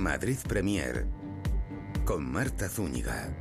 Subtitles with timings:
[0.00, 1.06] Madrid Premier
[2.06, 3.36] con Marta Zúñiga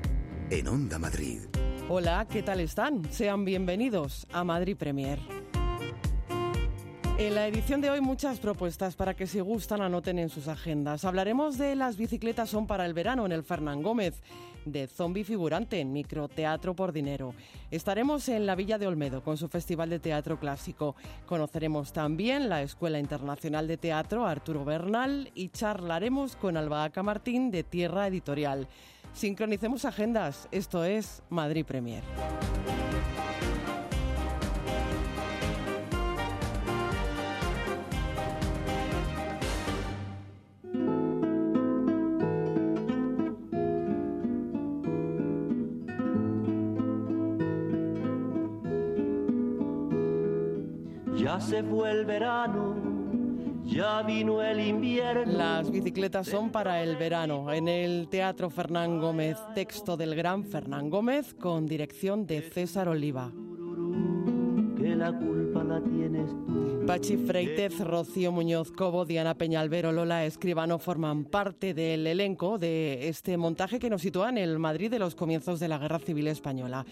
[0.49, 1.39] en Onda Madrid.
[1.87, 3.09] Hola, ¿qué tal están?
[3.13, 5.19] Sean bienvenidos a Madrid Premier.
[7.19, 11.03] En la edición de hoy muchas propuestas para que si gustan anoten en sus agendas.
[11.03, 14.21] Hablaremos de las bicicletas son para el verano en el Fernán Gómez,
[14.63, 17.33] de Zombie Figurante en Microteatro por Dinero.
[17.71, 20.95] Estaremos en la Villa de Olmedo con su Festival de Teatro Clásico.
[21.25, 27.63] Conoceremos también la Escuela Internacional de Teatro Arturo Bernal y charlaremos con Albahaca Martín de
[27.65, 28.69] Tierra Editorial.
[29.11, 32.03] Sincronicemos agendas, esto es Madrid Premier.
[51.49, 52.75] Se fue el verano,
[53.65, 55.33] ya vino el invierno.
[55.35, 57.51] Las bicicletas son para el verano.
[57.51, 63.31] En el Teatro Fernán Gómez, texto del gran Fernán Gómez con dirección de César Oliva.
[64.77, 66.69] Que la culpa la tienes tú.
[66.85, 73.37] Pachi Freitez, Rocío Muñoz Cobo, Diana Peñalvero, Lola Escribano forman parte del elenco de este
[73.37, 76.85] montaje que nos sitúa en el Madrid de los comienzos de la Guerra Civil Española.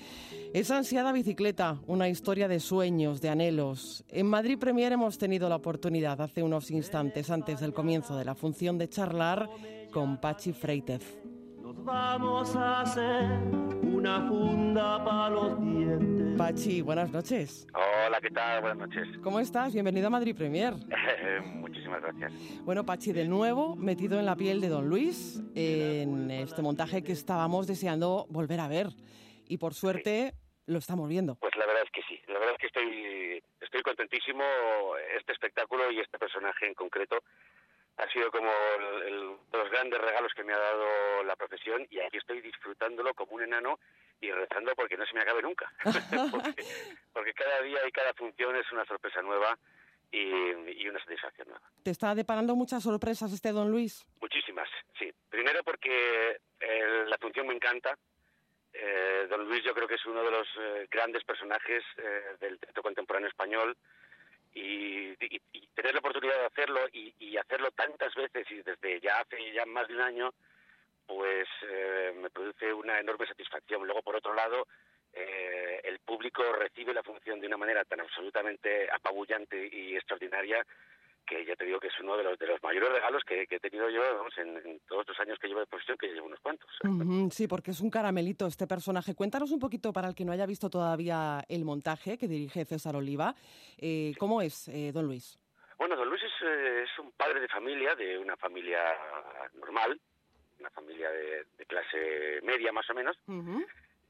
[0.58, 4.04] Esa ansiada bicicleta, una historia de sueños, de anhelos.
[4.10, 8.34] En Madrid Premier hemos tenido la oportunidad hace unos instantes antes del comienzo de la
[8.34, 9.48] función de charlar
[9.94, 11.20] con Pachi Freitez.
[11.62, 13.24] Nos vamos a hacer
[13.84, 16.36] una funda para los dientes.
[16.40, 17.68] Pachi, buenas noches.
[17.76, 18.62] Hola, ¿qué tal?
[18.62, 19.08] Buenas noches.
[19.22, 19.74] ¿Cómo estás?
[19.74, 20.74] Bienvenido a Madrid Premier.
[21.54, 22.34] Muchísimas gracias.
[22.66, 27.12] Bueno, Pachi, de nuevo metido en la piel de Don Luis en este montaje que
[27.12, 28.88] estábamos deseando volver a ver.
[29.50, 30.34] Y por suerte
[30.68, 31.36] lo estamos viendo.
[31.36, 32.22] Pues la verdad es que sí.
[32.28, 34.44] La verdad es que estoy, estoy contentísimo.
[35.18, 37.24] Este espectáculo y este personaje en concreto
[37.98, 42.00] ha sido como el- el- los grandes regalos que me ha dado la profesión y
[42.00, 43.80] aquí estoy disfrutándolo como un enano
[44.22, 45.72] y rezando porque no se me acabe nunca.
[46.56, 46.64] porque,
[47.14, 49.58] porque cada día y cada función es una sorpresa nueva
[50.12, 51.66] y, y una satisfacción nueva.
[51.84, 54.06] ¿Te está deparando muchas sorpresas este Don Luis?
[54.22, 55.12] Muchísimas, sí.
[55.30, 57.98] Primero porque eh, la función me encanta.
[58.80, 62.60] Eh, Don Luis yo creo que es uno de los eh, grandes personajes eh, del
[62.60, 63.76] teatro contemporáneo español
[64.54, 65.16] y,
[65.74, 69.64] tener la oportunidad de hacerlo y, y hacerlo tantas veces y desde ya hace ya
[69.68, 70.34] más de un año,
[71.06, 73.86] pues eh, me produce una enorme satisfacción.
[73.86, 74.68] Luego, por otro lado,
[75.14, 80.66] el público recibe la función de una manera tan absolutamente apabullante y extraordinaria
[81.28, 83.58] que ya te digo que es uno de los de los mayores regalos que, que
[83.58, 86.26] he tenido yo vamos, en, en todos los años que llevo de profesión, que llevo
[86.28, 86.70] unos cuantos.
[86.84, 89.14] Ujú, Sí, porque es un caramelito este personaje.
[89.14, 92.96] Cuéntanos un poquito para el que no haya visto todavía el montaje que dirige César
[92.96, 93.36] Oliva.
[93.78, 95.38] Eh, ¿Cómo es, eh, Don Luis?
[95.78, 98.80] Bueno, don Luis es, eh, es un padre de familia, de una familia
[99.54, 100.00] normal,
[100.60, 103.16] una familia de, de clase media más o menos.
[103.28, 103.64] Ujú.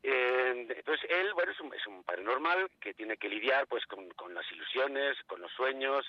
[0.04, 3.86] Eh, entonces él, bueno, es un, es un padre normal que tiene que lidiar pues
[3.88, 6.06] con, con las ilusiones, con los sueños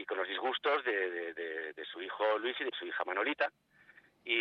[0.00, 3.04] y con los disgustos de, de- de- de su hijo Luis y de su hija
[3.04, 3.50] Manolita
[4.24, 4.34] y,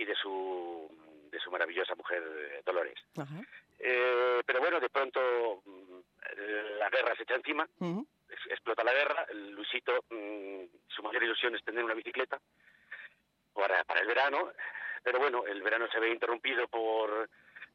[0.00, 0.88] y de su
[1.30, 2.98] de su maravillosa mujer eh, Dolores.
[3.16, 3.40] Ajá.
[3.78, 6.00] Eh, pero bueno, de pronto mm,
[6.78, 7.68] la guerra se echa encima,
[8.50, 12.40] explota la guerra, Luisito, mm, su mayor ilusión es tener una bicicleta
[13.52, 14.50] para, para el verano,
[15.02, 17.28] pero bueno, el verano se ve interrumpido por,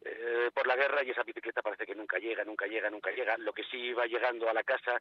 [0.04, 3.38] eh, por la guerra y esa bicicleta parece que nunca llega, nunca llega, nunca llega.
[3.38, 5.00] Lo que sí va llegando a la casa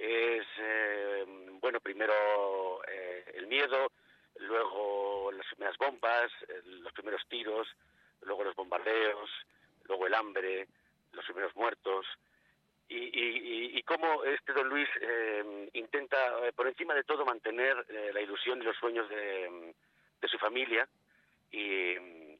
[0.00, 1.24] es, eh,
[1.60, 3.92] bueno, primero eh, el miedo,
[4.36, 7.68] luego las primeras bombas, eh, los primeros tiros,
[8.22, 9.30] luego los bombardeos,
[9.84, 10.66] luego el hambre,
[11.12, 12.06] los primeros muertos,
[12.88, 14.88] y, y, y- cómo este don Luis
[15.74, 16.18] intenta,
[16.56, 19.74] por encima de todo, mantener la ilusión y los sueños de,
[20.20, 20.88] de su familia.
[21.52, 21.94] Y,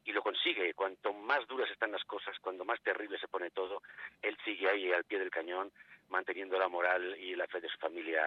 [0.05, 0.75] y lo consigue.
[0.75, 3.83] Cuanto más duras están las cosas, cuando más terrible se pone todo,
[4.23, 5.71] él sigue ahí al pie del cañón,
[6.09, 8.23] manteniendo la moral y la fe de su familia.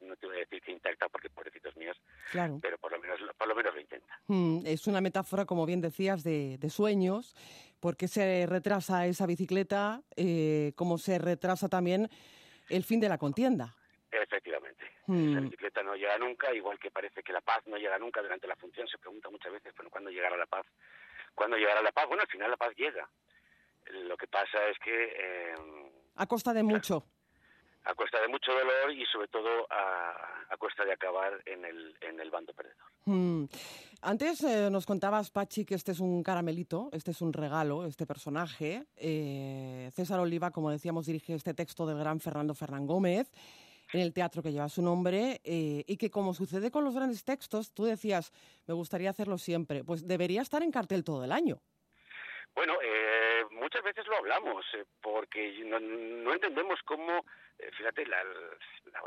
[0.00, 1.96] No te voy a decir que intacta, porque pobrecitos míos,
[2.30, 2.58] Claro.
[2.60, 4.20] pero por lo menos, por lo, menos lo intenta.
[4.26, 7.34] Mm, Es una metáfora, como bien decías, de, de sueños.
[7.80, 10.02] ¿Por qué se retrasa esa bicicleta?
[10.16, 12.08] Eh, ¿Cómo se retrasa también
[12.68, 13.74] el fin de la contienda?
[14.22, 14.84] Efectivamente.
[15.06, 15.30] Hmm.
[15.32, 18.46] Esa bicicleta no llega nunca, igual que parece que la paz no llega nunca durante
[18.46, 18.86] la función.
[18.88, 20.66] Se pregunta muchas veces, bueno, ¿cuándo llegará la paz?
[21.34, 22.06] ¿Cuándo llegará la paz?
[22.08, 23.08] Bueno, al final la paz llega.
[24.08, 25.54] Lo que pasa es que eh,
[26.16, 27.04] A costa de mucho.
[27.84, 30.10] a costa de mucho dolor y sobre todo a,
[30.50, 32.86] a costa de acabar en el, en el bando perdedor.
[33.04, 33.44] Mm.
[34.02, 38.06] Antes eh, nos contabas, Pachi, que este es un caramelito, este es un regalo, este
[38.06, 38.84] personaje.
[38.96, 43.30] Eh, César Oliva, como decíamos, dirige este texto del gran Fernando Fernán Gómez.
[43.92, 47.24] En el teatro que lleva su nombre eh, y que como sucede con los grandes
[47.24, 48.32] textos, tú decías,
[48.66, 51.60] me gustaría hacerlo siempre, pues debería estar en cartel todo el año.
[52.54, 57.24] Bueno, eh, muchas veces lo hablamos, eh, porque no, no, entendemos cómo,
[57.58, 58.24] eh, fíjate, la,
[58.92, 59.02] la,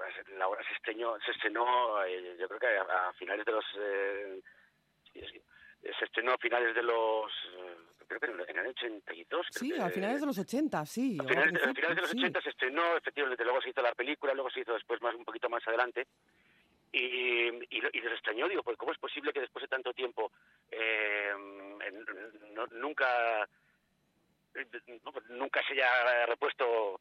[0.47, 3.65] obra, se estrenó, se estrenó eh, yo creo que a, a finales de los...
[5.81, 7.31] se estrenó a finales de los
[8.07, 9.47] creo que en el 82.
[9.51, 11.17] Sí, que, a finales de los 80, sí.
[11.19, 12.43] A finales, a finales de los 80 sí.
[12.43, 15.47] se estrenó, efectivamente, luego se hizo la película, luego se hizo después más un poquito
[15.49, 16.07] más adelante.
[16.91, 20.31] Y, y, y les extrañó, digo, pues ¿cómo es posible que después de tanto tiempo
[20.71, 21.31] eh,
[22.55, 23.47] no, nunca
[25.29, 26.99] nunca se haya repuesto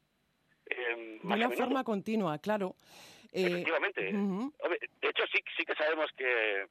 [0.67, 2.77] eh, de una forma continua, claro.
[3.33, 4.15] Eh, Efectivamente.
[4.15, 4.79] Uh -huh.
[5.01, 6.67] De hecho, sí, sí que sabemos que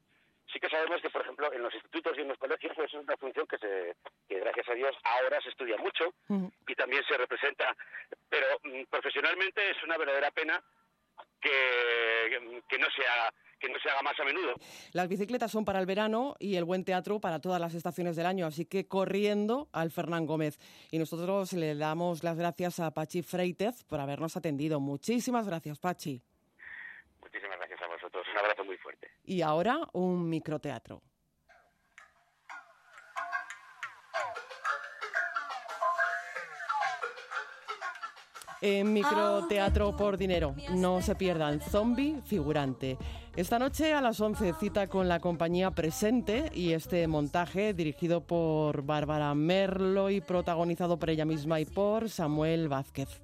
[0.51, 2.99] sí que sabemos que, por ejemplo, en los institutos y en los colegios pues, es
[2.99, 3.95] una función que, se,
[4.27, 6.51] que gracias a Dios, ahora se estudia mucho uh -huh.
[6.67, 7.75] y también se representa,
[8.29, 10.61] pero mm, profesionalmente es una verdadera pena
[11.41, 14.53] que, que no sea que no se haga más a menudo.
[14.93, 18.25] Las bicicletas son para el verano y el buen teatro para todas las estaciones del
[18.25, 20.59] año, así que corriendo al Fernán Gómez.
[20.91, 24.79] Y nosotros le damos las gracias a Pachi Freitez por habernos atendido.
[24.79, 26.21] Muchísimas gracias, Pachi.
[27.21, 28.27] Muchísimas gracias a vosotros.
[28.31, 29.07] Un abrazo muy fuerte.
[29.23, 31.01] Y ahora un microteatro.
[38.61, 40.55] En microteatro por dinero.
[40.71, 41.61] No se pierdan.
[41.61, 42.97] Zombie figurante.
[43.35, 48.81] Esta noche a las 11 cita con la compañía Presente y este montaje dirigido por
[48.81, 53.21] Bárbara Merlo y protagonizado por ella misma y por Samuel Vázquez.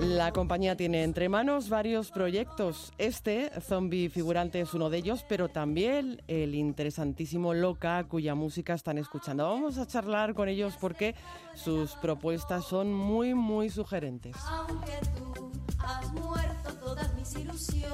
[0.00, 2.92] La compañía tiene entre manos varios proyectos.
[2.98, 8.98] Este, Zombie Figurante, es uno de ellos, pero también el interesantísimo Loca, cuya música están
[8.98, 9.44] escuchando.
[9.44, 11.14] Vamos a charlar con ellos porque
[11.54, 14.34] sus propuestas son muy, muy sugerentes.
[14.48, 17.92] Aunque tú has muerto todas mis ilusiones.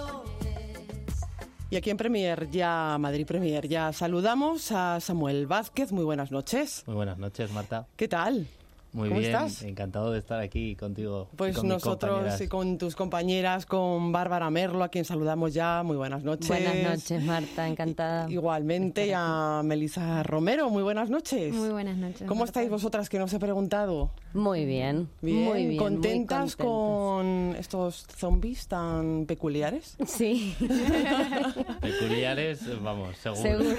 [1.71, 5.93] Y aquí en Premier, ya Madrid Premier, ya saludamos a Samuel Vázquez.
[5.93, 6.85] Muy buenas noches.
[6.87, 7.87] Muy buenas noches, Marta.
[7.97, 8.49] ¿Qué tal?
[8.93, 9.63] Muy ¿Cómo bien, estás?
[9.63, 11.29] encantado de estar aquí contigo.
[11.37, 15.83] Pues y con nosotros y con tus compañeras, con Bárbara Merlo, a quien saludamos ya.
[15.85, 16.49] Muy buenas noches.
[16.49, 18.31] Buenas noches, Marta, encantada.
[18.31, 21.55] Igualmente y a Melisa Romero, muy buenas noches.
[21.55, 22.23] Muy buenas noches.
[22.27, 22.51] ¿Cómo Marta.
[22.51, 24.11] estáis vosotras que no os he preguntado?
[24.35, 25.45] Muy bien, bien.
[25.45, 25.79] muy bien.
[25.79, 29.97] ¿Contentas, muy con estos zombies tan peculiares?
[30.07, 30.55] Sí.
[31.81, 33.43] Peculiares, vamos, seguro.
[33.43, 33.77] Seguro.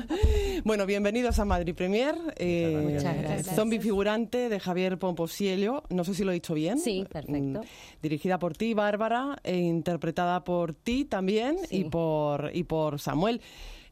[0.64, 2.14] bueno, bienvenidos a Madrid Premier.
[2.36, 3.56] Eh, Muchas gracias.
[3.56, 5.82] Zombie figurante de Javier Pomposiello.
[5.88, 6.78] No sé si lo he dicho bien.
[6.78, 7.62] Sí, perfecto.
[8.02, 11.78] Dirigida por ti, Bárbara, e interpretada por ti también sí.
[11.78, 13.40] y, por, y por Samuel.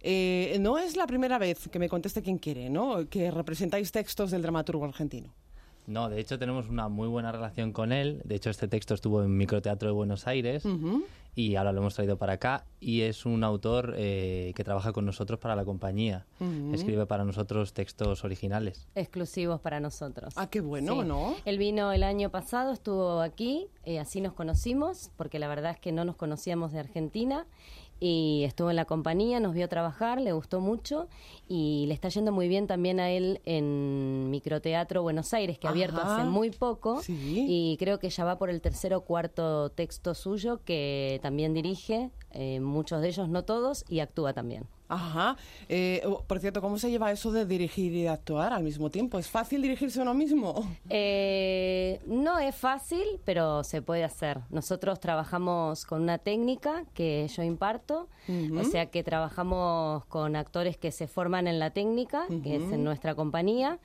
[0.03, 3.09] Eh, no es la primera vez que me conteste quien quiere, ¿no?
[3.09, 5.35] Que representáis textos del dramaturgo argentino.
[5.87, 8.21] No, de hecho tenemos una muy buena relación con él.
[8.25, 11.05] De hecho, este texto estuvo en Microteatro de Buenos Aires uh -huh.
[11.35, 12.65] y ahora lo hemos traído para acá.
[12.81, 16.27] Y es un autor eh, que trabaja con nosotros para la compañía.
[16.41, 16.75] Uh -huh.
[16.75, 18.89] Escribe para nosotros textos originales.
[18.95, 20.35] Exclusivos para nosotros.
[20.37, 21.09] Ah, qué bueno, sí.
[21.09, 21.35] ¿no?
[21.45, 25.79] Él vino el año pasado, estuvo aquí, eh, así nos conocimos, porque la verdad es
[25.79, 27.47] que no nos conocíamos de Argentina
[27.99, 31.09] y estuvo en la compañía, nos vio trabajar, le gustó mucho
[31.49, 35.71] y le está yendo muy bien también a él en Microteatro Buenos Aires, que ha
[35.71, 37.47] abierto hace muy poco Sí.
[37.49, 42.11] y creo que ya va por el tercer o cuarto texto suyo que también dirige,
[42.33, 44.67] eh, muchos de ellos, no todos, y actúa también.
[44.89, 45.37] Ajá.
[45.69, 48.91] Eh, oh, por cierto, ¿cómo se lleva eso de dirigir y de actuar al mismo
[48.91, 49.19] tiempo?
[49.19, 50.55] ¿Es fácil dirigirse uno mismo?
[50.89, 54.41] Eh, no es fácil, pero se puede hacer.
[54.51, 58.61] Nosotros trabajamos con una técnica que yo imparto, uh -huh.
[58.61, 62.43] o sea que trabajamos con actores que se forman en la técnica, uh -huh.
[62.43, 63.79] que es en nuestra compañía.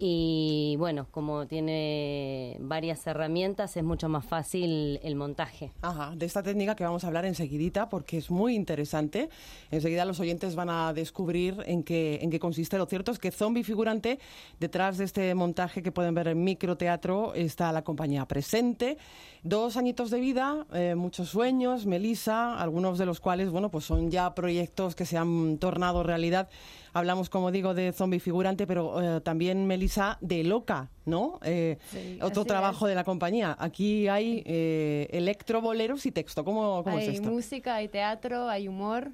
[0.00, 5.72] Y bueno, como tiene varias herramientas, es mucho más fácil el montaje.
[5.82, 9.28] Ajá, de esta técnica que vamos a hablar enseguidita porque es muy interesante.
[9.72, 12.78] Enseguida los oyentes van a descubrir en qué, en qué consiste.
[12.78, 14.20] Lo cierto es que Zombie Figurante,
[14.60, 18.98] detrás de este montaje que pueden ver en microteatro, está la compañía presente.
[19.44, 24.10] Dos añitos de vida, eh, muchos sueños, Melisa, algunos de los cuales, bueno, pues son
[24.10, 26.48] ya proyectos que se han tornado realidad.
[26.92, 31.38] Hablamos, como digo, de Zombie Figurante, pero eh, también, Melisa, de Loca, ¿no?
[31.44, 32.90] Eh, sí, otro trabajo es.
[32.90, 33.56] de la compañía.
[33.60, 36.44] Aquí hay eh, electroboleros y texto.
[36.44, 37.30] ¿Cómo, cómo hay es esto?
[37.30, 39.12] música, hay teatro, hay humor.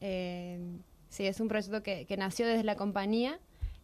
[0.00, 3.38] Sí, es un proyecto que, que, nació desde la compañía.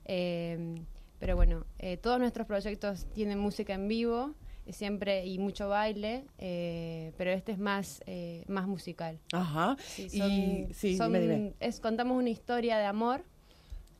[0.04, 1.64] pero bueno,
[2.00, 4.34] todos nuestros proyectos tienen música en vivo
[4.72, 9.18] siempre y mucho baile, eh, pero este es más eh, más musical.
[9.32, 9.76] Ajá.
[9.80, 11.52] Sí, son, y sí, son, dime, dime.
[11.60, 13.22] Es, contamos una historia de amor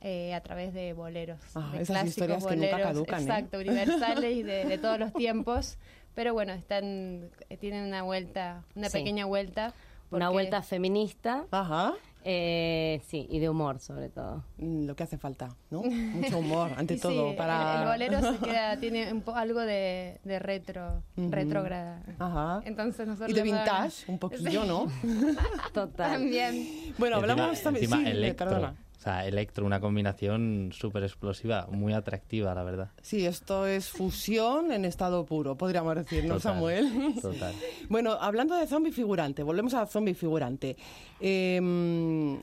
[0.00, 1.40] eh, a través de boleros.
[1.54, 3.22] Ah, de esas clásicos historias que nunca boleros, caducan, ¿eh?
[3.22, 5.78] Exacto, universales y de, de todos los tiempos.
[6.14, 8.98] Pero bueno, están eh, tienen una vuelta, una Sí.
[8.98, 9.72] pequeña vuelta.
[10.10, 11.92] Una vuelta feminista, Ajá.
[12.24, 14.44] Eh, sí, y de humor sobre todo.
[14.58, 15.82] Mm, Lo que hace falta, ¿no?
[15.82, 17.30] Mucho humor, ante Y todo.
[17.30, 17.74] sí, para...
[17.76, 21.30] el, el bolero se queda, tiene un po- algo de, de retro, Ujú.
[21.30, 22.02] retrógrada.
[22.18, 22.60] Ajá.
[22.64, 24.86] Entonces nosotros Y de vintage, un poquillo, ¿no?
[25.72, 26.12] Total.
[26.12, 26.94] También.
[26.98, 27.84] Bueno, Encima- hablamos también...
[27.84, 28.48] encima sí, electro.
[28.48, 28.74] perdona.
[28.98, 32.90] O sea, electro, una combinación súper explosiva, muy atractiva, la verdad.
[33.00, 37.14] Sí, esto es fusión en estado puro, podríamos decir, ¿no, Total, Samuel?
[37.22, 37.54] Total.
[37.88, 40.76] Bueno, hablando de zombie figurante, volvemos a zombie figurante.
[41.20, 41.60] Eh,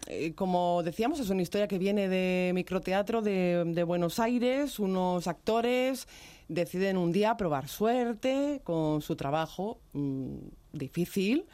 [0.07, 4.79] eh, como decíamos, es una historia que viene de microteatro de, de Buenos Aires.
[4.79, 6.07] Unos actores
[6.47, 10.37] deciden un día probar suerte con su trabajo mm,
[10.71, 11.45] difícil.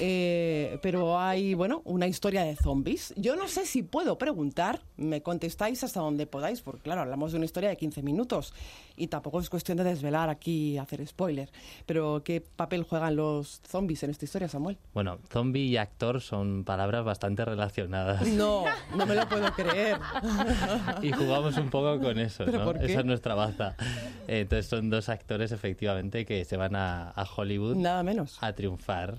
[0.00, 3.12] Eh, pero hay, bueno, una historia de zombies.
[3.16, 7.36] Yo no sé si puedo preguntar, me contestáis hasta donde podáis, porque claro, hablamos de
[7.38, 8.52] una historia de 15 minutos
[8.96, 11.50] y tampoco es cuestión de desvelar aquí, hacer spoiler.
[11.86, 14.78] Pero, ¿qué papel juegan los zombies en esta historia, Samuel?
[14.94, 18.26] Bueno, zombie y actor son palabras bastante relacionadas.
[18.28, 18.64] No,
[18.96, 19.98] no me lo puedo creer.
[21.02, 22.64] Y jugamos un poco con eso, ¿Pero ¿no?
[22.64, 22.86] por qué?
[22.86, 23.76] Esa es nuestra baza.
[24.28, 28.38] Entonces son dos actores, efectivamente, que se van a, a Hollywood Nada menos.
[28.40, 29.18] a triunfar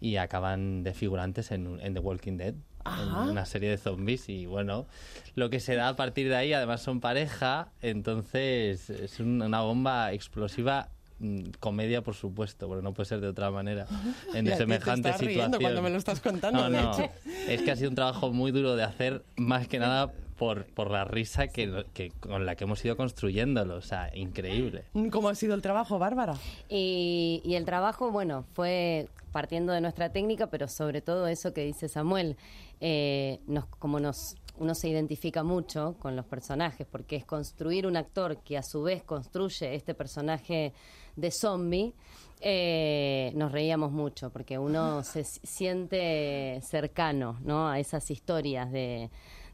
[0.00, 2.54] y acaban de figurantes en, The Walking Dead,
[2.84, 3.24] Ajá.
[3.24, 4.28] en una serie de zombies.
[4.28, 4.86] Y bueno,
[5.34, 9.60] lo que se da a partir de ahí, además son pareja, entonces es un- una
[9.60, 10.88] bomba explosiva.
[11.22, 13.84] mm, Comedia, por supuesto, porque no puede ser de otra manera.
[14.34, 15.60] En Y ti te semejante estás riendo situación.
[15.62, 17.10] cuando me lo estás contando, No, de no.
[17.46, 20.90] Es que ha sido un trabajo muy duro de hacer, más que nada por, por
[20.90, 23.76] la risa que, que con la que hemos ido construyéndolo.
[23.76, 24.84] O sea, increíble.
[25.10, 26.36] ¿Cómo ha sido el trabajo, Bárbara?
[26.70, 31.64] Y, y el trabajo, bueno, fue partiendo de nuestra técnica, pero sobre todo eso que
[31.64, 32.36] dice Samuel,
[32.80, 37.96] eh, nos, como nos, uno se identifica mucho con los personajes, porque es construir un
[37.96, 40.72] actor que a su vez construye este personaje
[41.16, 41.94] de zombie.
[42.42, 47.68] eh, nos reíamos mucho porque uno se siente cercano ¿no?
[47.68, 49.10] a esas historias de,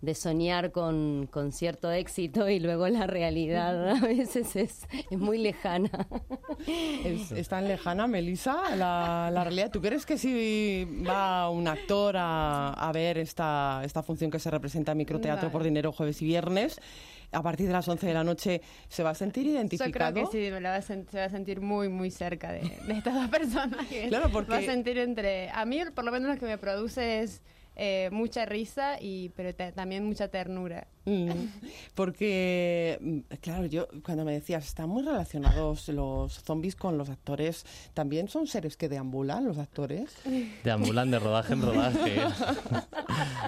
[0.07, 5.37] de soñar con, con cierto éxito y luego la realidad a veces es, es muy
[5.37, 5.91] lejana.
[7.05, 9.71] ¿Es, es tan lejana, Melissa, la, la realidad?
[9.71, 14.51] ¿Tú crees que si va un actor a, a ver esta, esta función que se
[14.51, 15.53] representa en Microteatro Vale.
[15.53, 16.81] por dinero jueves y viernes,
[17.33, 20.13] a partir de las 11 de la noche, se va a sentir Yo identificado?
[20.15, 22.53] creo que sí, me la va a sen- se va a sentir muy, muy cerca
[22.53, 23.85] de, de estas dos personas.
[24.09, 25.51] Claro, porque- Va a sentir entre...
[25.51, 27.43] A mí, por lo menos, lo que me produce es
[27.77, 30.87] eh, mucha risa, y pero ta- también mucha ternura.
[31.05, 31.29] Mm,
[31.95, 37.65] Porque, mm, claro, yo cuando me decías, están muy relacionados los zombies con los actores,
[37.95, 40.17] ¿también son seres que deambulan los actores?
[40.65, 42.21] Deambulan de rodaje en rodaje.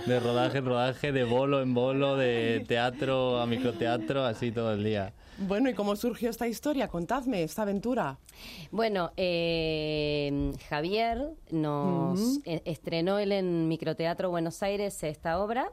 [0.07, 4.85] De rodaje en rodaje, de bolo en bolo, de teatro a microteatro, así todo el
[4.85, 5.13] día.
[5.41, 6.89] Bueno, ¿y cómo surgió esta historia?
[6.89, 8.19] Contadme esta aventura.
[8.73, 15.73] Bueno, eh, Javier nos e- estrenó él en Microteatro Buenos Aires esta obra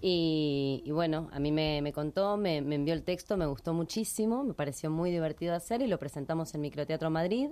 [0.00, 3.74] y, y bueno, a mí me, me contó, me, me envió el texto, me gustó
[3.74, 7.50] muchísimo, me pareció muy divertido hacer y lo presentamos en Microteatro Madrid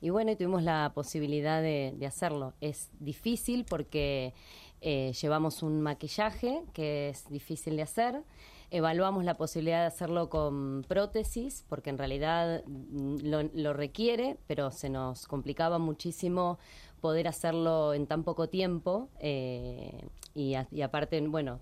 [0.00, 2.54] y bueno, y tuvimos la posibilidad de, de hacerlo.
[2.60, 4.34] Es difícil porque
[4.80, 8.22] eh, llevamos un maquillaje que es difícil de hacer.
[8.70, 14.70] Evaluamos la posibilidad de hacerlo con prótesis, porque en realidad mm, lo, lo requiere, pero
[14.70, 16.58] se nos complicaba muchísimo
[17.00, 19.08] poder hacerlo en tan poco tiempo.
[19.20, 21.58] eh, y, a- y aparte, bueno,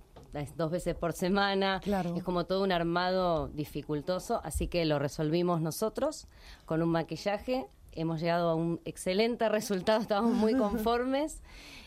[0.56, 1.80] dos veces por semana.
[1.82, 2.14] Claro.
[2.16, 6.26] Es como todo un armado dificultoso, así que lo resolvimos nosotros
[6.66, 7.66] con un maquillaje.
[7.92, 11.40] Hemos llegado a un excelente resultado, estamos muy conformes.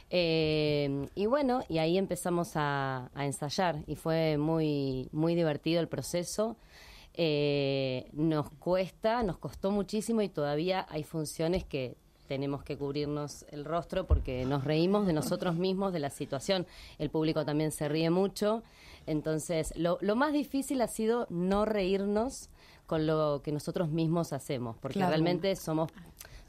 [0.09, 5.87] Eh, y bueno, y ahí empezamos a, a ensayar y fue muy, muy divertido el
[5.87, 6.57] proceso.
[7.13, 11.97] Eh, nos cuesta, nos costó muchísimo y todavía hay funciones que
[12.27, 16.67] tenemos que cubrirnos el rostro porque nos reímos de nosotros mismos, de la situación.
[16.99, 18.61] El público también se ríe mucho.
[19.07, 22.49] Entonces, lo, lo más difícil ha sido no reírnos
[22.85, 25.09] con lo que nosotros mismos hacemos, porque Claro.
[25.11, 25.89] realmente somos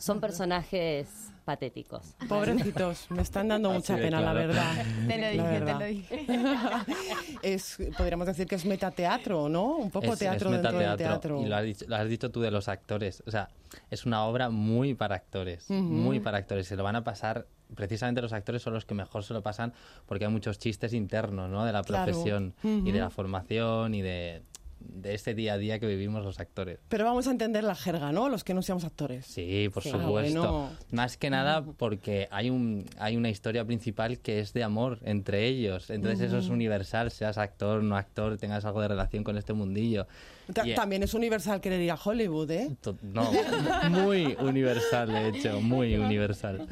[0.00, 2.14] son personajes patéticos.
[2.28, 4.72] Pobrecitos, me están dando Así mucha pena, la verdad.
[5.08, 6.26] Te lo dije, te lo dije.
[7.42, 9.76] es, podríamos decir que es metateatro, ¿no?
[9.76, 11.20] Un poco Es- teatro es dentro del metateatro.
[11.38, 11.42] teatro.
[11.42, 13.22] Y lo has, dicho, lo has dicho tú de los actores.
[13.26, 13.48] O sea,
[13.90, 15.68] es una obra muy para actores.
[15.70, 16.66] Muy para actores.
[16.66, 17.46] Se lo van a pasar.
[17.74, 19.72] Precisamente los actores son los que mejor se lo pasan
[20.06, 21.64] porque hay muchos chistes internos, ¿no?
[21.64, 22.04] De la Claro.
[22.12, 24.42] profesión y de la formación y de
[24.80, 26.78] de este día a día que vivimos los actores.
[26.88, 28.28] Pero vamos a entender la jerga, ¿no?
[28.28, 29.26] Los que no seamos actores.
[29.26, 29.90] Sí, por Sí.
[29.90, 30.42] supuesto.
[30.44, 30.70] Ah, bueno.
[30.90, 35.46] Más que nada porque hay un hay una historia principal que es de amor entre
[35.46, 35.90] ellos.
[35.90, 40.06] Entonces eso es universal, seas actor, no actor, tengas algo de relación con este mundillo.
[40.74, 42.76] También es universal querer ir a Hollywood, ¿eh?
[42.80, 43.30] To- No,
[43.90, 46.66] muy universal, de hecho, muy universal.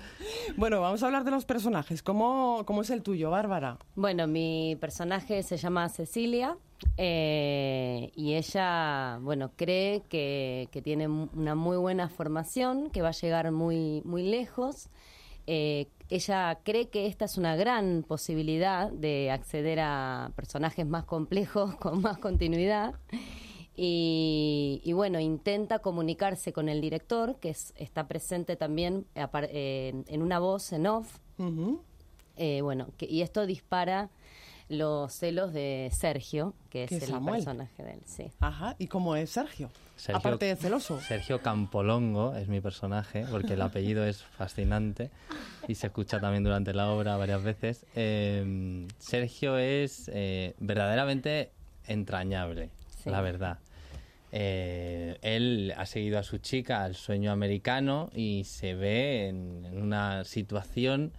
[0.57, 2.03] Bueno, vamos a hablar de los personajes.
[2.03, 3.79] ¿Cómo, cómo es el tuyo, Bárbara?
[3.95, 6.57] Bueno, mi personaje se llama Cecilia
[6.97, 13.13] eh, y ella, bueno, cree que, que tiene una muy buena formación, que va a
[13.13, 14.89] llegar muy, muy lejos.
[15.47, 21.75] Eh, ella cree que esta es una gran posibilidad de acceder a personajes más complejos,
[21.81, 22.95] con más continuidad.
[23.81, 30.03] Y, y bueno, intenta comunicarse con el director, que es- está presente también apar- eh,
[30.09, 31.19] en una voz en off,
[32.37, 34.11] eh, bueno, que- y esto dispara
[34.69, 37.37] los celos de Sergio, que es el Samuel.
[37.37, 38.33] personaje de él, sí.
[38.41, 38.75] Ajá.
[38.81, 39.71] ¿Y cómo es Sergio?
[39.97, 41.01] Sergio- Aparte de celoso.
[41.01, 45.11] Sergio Campolongo es mi personaje, porque el apellido es fascinante
[45.69, 47.87] y se escucha también durante la obra varias veces.
[47.95, 51.51] Eh, Sergio es eh, verdaderamente
[51.87, 52.71] entrañable,
[53.03, 53.09] Sí.
[53.11, 53.59] la verdad.
[54.31, 60.25] Eh, él ha seguido a su chica al sueño americano y se ve en, una
[60.25, 61.13] situación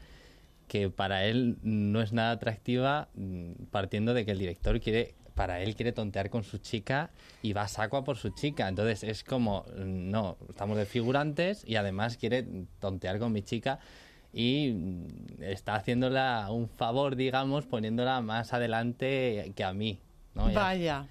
[0.67, 5.61] que para él no es nada atractiva, mm, partiendo de que el director quiere, para
[5.61, 7.09] él quiere tontear con su chica
[7.41, 8.67] y va a saco por su chica.
[8.67, 12.45] Entonces es como, mm, no, estamos de figurantes y además quiere
[12.79, 13.79] tontear con mi chica
[14.31, 19.99] y mm, está haciéndola un favor, digamos, poniéndola más adelante que a mí.
[20.35, 21.07] Vaya.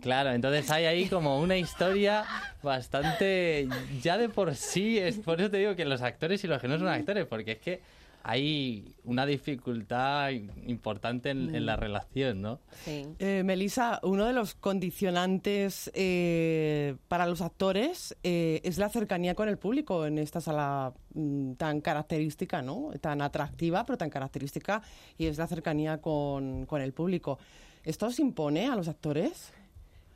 [0.00, 2.24] Claro, entonces hay ahí como una historia
[2.62, 3.68] bastante
[4.00, 6.68] ya de por sí, es por eso te digo que los actores y los que
[6.68, 7.80] no son actores, porque es que
[8.22, 10.30] hay una dificultad
[10.66, 12.60] importante en, en la relación, ¿no?
[12.84, 13.06] Sí.
[13.18, 19.48] Eh, Melissa, uno de los condicionantes eh, para los actores eh, es la cercanía con
[19.48, 22.90] el público en esta sala mm, tan característica, ¿no?
[23.00, 24.82] Tan atractiva, pero tan característica,
[25.16, 27.38] y es la cercanía con, con el público.
[27.82, 29.52] ¿Esto os impone a los actores?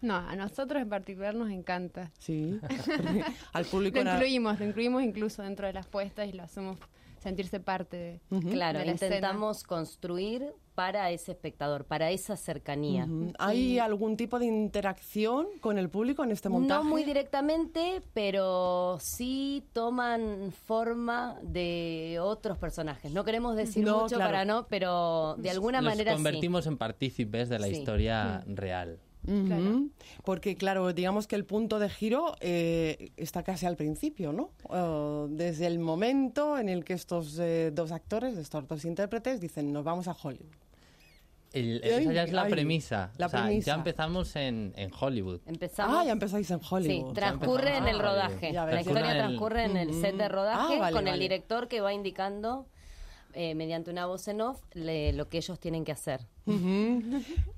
[0.02, 2.10] No, a nosotros en particular nos encanta.
[2.18, 2.58] Sí.
[3.52, 6.78] Al público Lo incluimos, lo incluimos incluso dentro de las puestas y lo hacemos
[7.20, 7.96] sentirse parte
[8.30, 8.40] de...
[8.50, 13.06] Claro, de la intentamos construir para ese espectador, para esa cercanía.
[13.38, 16.82] ¿Hay algún tipo de interacción con el público en este montaje?
[16.82, 23.12] No muy directamente, pero sí toman forma de otros personajes.
[23.12, 24.32] No queremos decir No, mucho claro.
[24.32, 26.16] para no, pero de alguna Los manera sí.
[26.16, 27.74] convertimos en partícipes de la Sí.
[27.74, 28.98] historia real.
[29.24, 29.84] Claro.
[30.24, 34.50] Porque, claro, digamos que el punto de giro eh, está casi al principio, ¿no?
[35.28, 39.84] Desde el momento en el que estos eh, dos actores, estos dos intérpretes, dicen, nos
[39.84, 40.50] vamos a Hollywood.
[41.52, 43.10] El- Ay, esa ya es la ay, premisa.
[43.18, 43.66] la O sea, premisa.
[43.66, 45.40] ya empezamos en, en Hollywood.
[45.46, 45.96] Empezamos.
[45.98, 47.12] Ah, ya empezáis en Sí, Hollywood.
[47.12, 48.52] transcurre en el rodaje.
[48.54, 51.20] La historia Transcurre en el- transcurre en el set de rodaje Ah, vale, con el
[51.20, 52.66] director que va indicando
[53.34, 56.20] eh, mediante una voz en off le- lo que ellos tienen que hacer.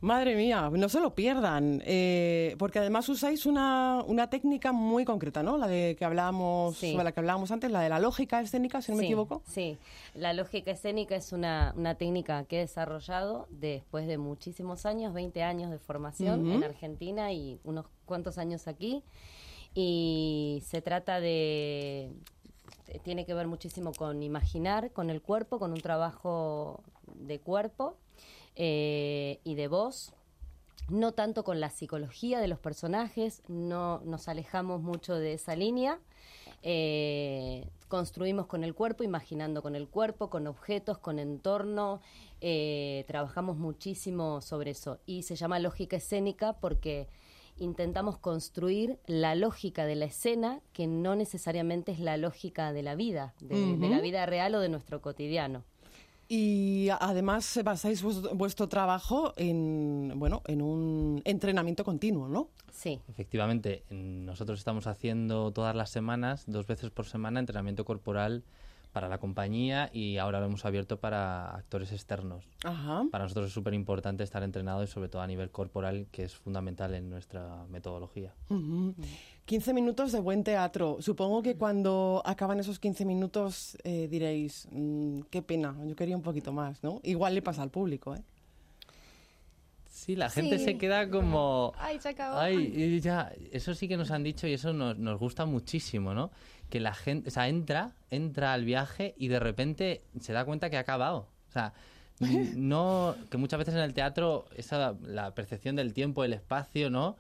[0.00, 5.42] Madre mía, no se lo pierdan, eh, porque además usáis una, una técnica muy concreta,
[5.42, 5.56] ¿no?
[5.56, 6.92] La de que hablábamos, Sí.
[6.92, 9.42] sobre la que hablábamos antes, la de la lógica escénica, si no me equivoco.
[9.46, 9.78] Sí,
[10.14, 15.42] la lógica escénica es una, una técnica que he desarrollado después de muchísimos años, 20
[15.42, 19.02] años de formación en Argentina y unos cuantos años aquí.
[19.74, 22.10] Y se trata de...
[23.02, 26.82] Tiene que ver muchísimo con imaginar, con el cuerpo, con un trabajo
[27.14, 27.96] de cuerpo
[28.56, 30.12] eh, y de voz.
[30.88, 35.98] No tanto con la psicología de los personajes, no nos alejamos mucho de esa línea.
[36.62, 42.00] Eh, construimos con el cuerpo, imaginando con el cuerpo, con objetos, con entorno.
[42.42, 44.98] eh, trabajamos muchísimo sobre eso.
[45.06, 47.08] Y se llama lógica escénica porque
[47.58, 52.94] intentamos construir la lógica de la escena que no necesariamente es la lógica de la
[52.94, 55.62] vida, de, de la vida real o de nuestro cotidiano.
[56.26, 62.48] Y además basáis vues- vuestro trabajo en, bueno, en un entrenamiento continuo, ¿no?
[62.72, 63.00] Sí.
[63.08, 68.42] Efectivamente, nosotros estamos haciendo todas las semanas, dos veces por semana, entrenamiento corporal
[68.94, 72.44] para la compañía y ahora lo hemos abierto para actores externos.
[72.62, 73.02] Ajá.
[73.11, 76.35] Para nosotros es súper importante estar entrenado y sobre todo a nivel corporal, que es
[76.37, 78.33] fundamental en nuestra metodología.
[78.50, 78.94] Ujú.
[79.46, 80.98] 15 minutos de buen teatro.
[81.00, 86.22] Supongo que cuando acaban esos 15 minutos eh, diréis, "Mm, qué pena, yo quería un
[86.22, 87.00] poquito más, ¿no?
[87.02, 88.22] Igual le pasa al público, ¿eh?
[89.90, 90.64] Sí, la gente Sí.
[90.64, 91.72] se queda como...
[91.78, 92.37] Ay, se acabó.
[92.38, 96.30] Ay, ya, eso sí que nos han dicho y eso nos, nos gusta muchísimo, ¿no?
[96.70, 100.70] Que la gente, o sea, entra, entra al viaje y de repente se da cuenta
[100.70, 101.29] que ha acabado.
[101.48, 101.72] O sea,
[102.57, 107.16] no, que muchas veces en el teatro esa la percepción del tiempo, el espacio, ¿no?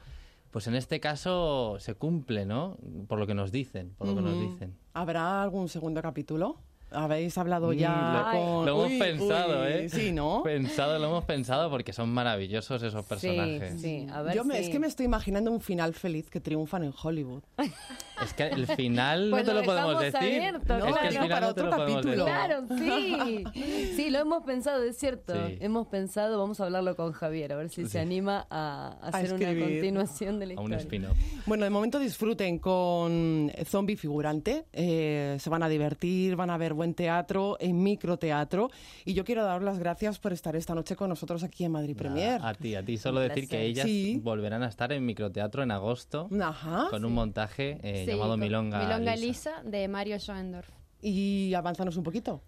[0.50, 2.76] Pues en este caso se cumple, ¿no?
[3.08, 4.76] Por lo que nos dicen, por lo que nos dicen.
[4.92, 6.58] ¿Habrá algún segundo capítulo?
[6.92, 8.66] Habéis hablado ya lo, con...
[8.66, 9.88] lo hemos Uy, pensado, uy, ¿eh?
[9.88, 10.44] Sí, ¿no?
[10.44, 13.80] Pensado, lo hemos pensado porque son maravillosos esos personajes.
[13.80, 16.38] Sí, sí, a ver Yo me- es que me estoy imaginando un final feliz que
[16.40, 17.42] triunfan en Hollywood.
[18.24, 20.16] Es que el final Pues no te lo lo podemos decir.
[20.16, 22.02] abierto, es que el final Para no te otro lo capítulo.
[22.02, 22.24] decir.
[22.24, 23.44] Claro, sí.
[23.96, 25.34] Sí, lo hemos pensado, es cierto.
[25.34, 25.58] Sí.
[25.60, 27.90] Hemos pensado, vamos a hablarlo con Javier, a ver si Sí.
[27.90, 30.78] se anima a, a hacer una continuación de la A un historia.
[30.78, 31.16] spin-off.
[31.46, 34.64] Bueno, de momento disfruten con Zombie Figurante.
[34.72, 38.70] eh, se van a divertir, van a ver buen teatro, en microteatro.
[39.04, 41.96] Y yo quiero daros las gracias por estar esta noche con nosotros aquí en Madrid
[41.96, 42.40] Premier.
[42.42, 44.20] A ti, a ti solo decir que ellas Sí.
[44.22, 46.86] volverán a estar en microteatro en agosto Ajá.
[46.90, 49.60] con un montaje eh, Sí, llamado Milonga, Milonga Lisa.
[49.60, 50.68] Lisa de Mario Schoendorf.
[51.02, 52.42] Y avánzanos un poquito.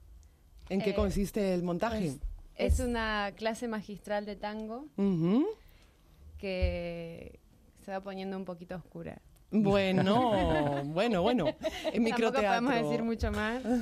[0.68, 2.16] ¿En qué Eh, consiste el montaje?
[2.56, 4.86] Es una clase magistral de tango
[6.38, 7.38] que
[7.84, 9.20] se va poniendo un poquito oscura.
[9.50, 11.46] Bueno, bueno, bueno.
[11.92, 13.62] En Tampoco podemos decir mucho más.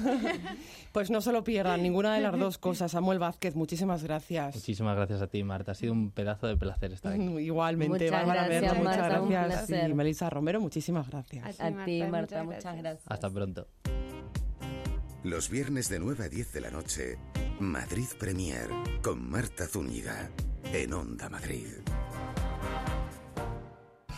[0.93, 2.93] Pues no se lo pierdan, ninguna de las dos cosas.
[2.93, 4.55] Samuel Vázquez, muchísimas gracias.
[4.55, 5.73] Muchísimas gracias a ti, Marta.
[5.73, 7.21] Ha sido un pedazo de placer estar aquí.
[7.21, 9.91] Mm, Igualmente, Muchas Bárbara gracias, muchas Marta, gracias.
[9.91, 11.61] Y Melissa Romero, muchísimas gracias.
[11.61, 13.03] A ti, Marta, muchas gracias.
[13.07, 13.67] Hasta pronto.
[15.25, 17.19] Los viernes de 9 a 10 de la noche,
[17.59, 18.69] Madrid Premier
[19.03, 20.31] con Marta Zúñiga
[20.73, 21.67] en Onda Madrid.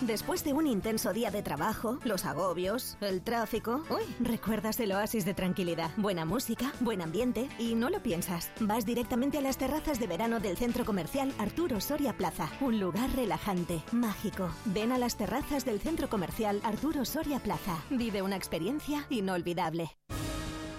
[0.02, 5.24] Después de un intenso día de trabajo, los agobios, el tráfico, uy, recuerdas el oasis
[5.24, 8.52] de tranquilidad, buena música, buen ambiente y no lo piensas.
[8.60, 13.10] Vas directamente a las terrazas de verano del centro comercial Arturo Soria Plaza, un lugar
[13.16, 14.50] relajante, mágico.
[14.66, 17.82] Ven a las terrazas del centro comercial Arturo Soria Plaza.
[17.88, 19.96] Vive una experiencia inolvidable.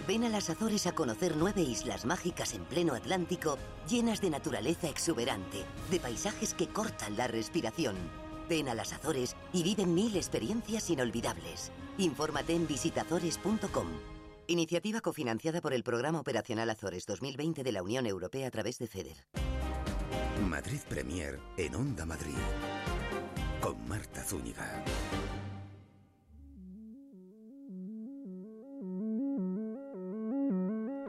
[0.08, 3.58] Ven a las Azores a conocer nueve islas mágicas en pleno Atlántico,
[3.90, 7.96] llenas de naturaleza exuberante, de paisajes que cortan la respiración.
[8.48, 11.72] Ven a las Azores y vive mil experiencias inolvidables.
[11.98, 13.88] Infórmate en visitazores.com.
[14.48, 18.88] Iniciativa cofinanciada por el Programa Operacional Azores 2020 de la Unión Europea a través de
[18.88, 19.18] FEDER.
[20.48, 22.38] Madrid Premier en Onda Madrid
[23.60, 24.84] con Marta Zúñiga.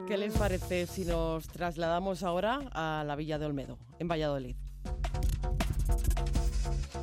[0.07, 4.55] ¿Qué les parece si nos trasladamos ahora a la Villa de Olmedo, en Valladolid?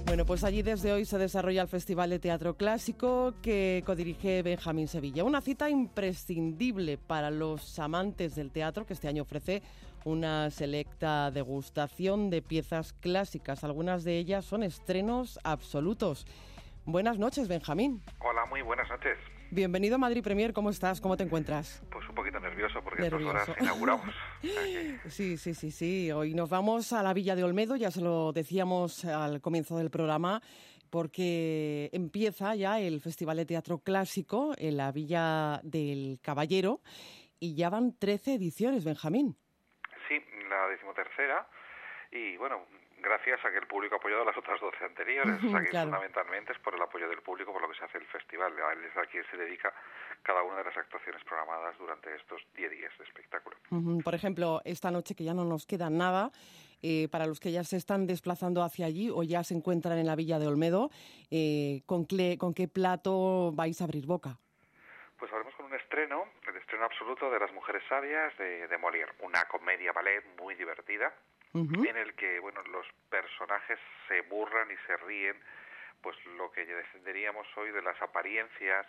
[0.06, 4.86] Bueno, pues allí desde hoy se desarrolla el Festival de Teatro Clásico que codirige Benjamín
[4.86, 5.24] Sevilla.
[5.24, 9.64] Una cita imprescindible para los amantes del teatro que este año ofrece
[10.04, 13.64] una selecta degustación de piezas clásicas.
[13.64, 16.24] Algunas de ellas son estrenos absolutos.
[16.84, 18.00] Buenas noches, Benjamín.
[18.20, 19.18] Hola, muy buenas noches.
[19.50, 20.52] Bienvenido a Madrid Premier.
[20.52, 21.00] ¿Cómo estás?
[21.00, 21.82] ¿Cómo te encuentras?
[21.90, 23.28] Pues un poquito nervioso porque Nervioso.
[23.30, 24.14] horas inauguramos.
[25.08, 26.10] Sí, sí, sí, sí.
[26.12, 29.90] Hoy nos vamos a la Villa de Olmedo, ya se lo decíamos al comienzo del
[29.90, 30.40] programa,
[30.90, 36.80] porque empieza ya el Festival de Teatro Clásico en la Villa del Caballero
[37.38, 39.36] y ya van 13 ediciones, Benjamín.
[40.08, 40.14] Sí,
[40.48, 41.48] la decimotercera.
[42.12, 42.64] Y bueno,
[43.06, 45.38] gracias a que el público ha apoyado las otras 12 anteriores.
[45.42, 45.90] O sea que Claro.
[45.90, 48.52] fundamentalmente es por el apoyo del público por lo que se hace el festival.
[48.84, 49.72] Es a quien se dedica
[50.22, 53.56] cada una de las actuaciones programadas durante estos 10 días de espectáculo.
[54.02, 56.30] Por ejemplo, esta noche que ya no nos queda nada,
[56.82, 60.06] eh, para los que ya se están desplazando hacia allí o ya se encuentran en
[60.06, 60.90] la Villa de Olmedo,
[61.30, 64.38] eh, ¿con, qué, ¿con qué plato vais a abrir boca?
[65.18, 69.12] Pues hablemos con un estreno, el estreno absoluto de Las Mujeres Sabias de, de Molière,
[69.22, 71.14] una comedia ballet muy divertida,
[71.56, 75.36] En el que bueno los personajes se burlan y se ríen
[76.02, 78.86] pues lo que defenderíamos hoy de las apariencias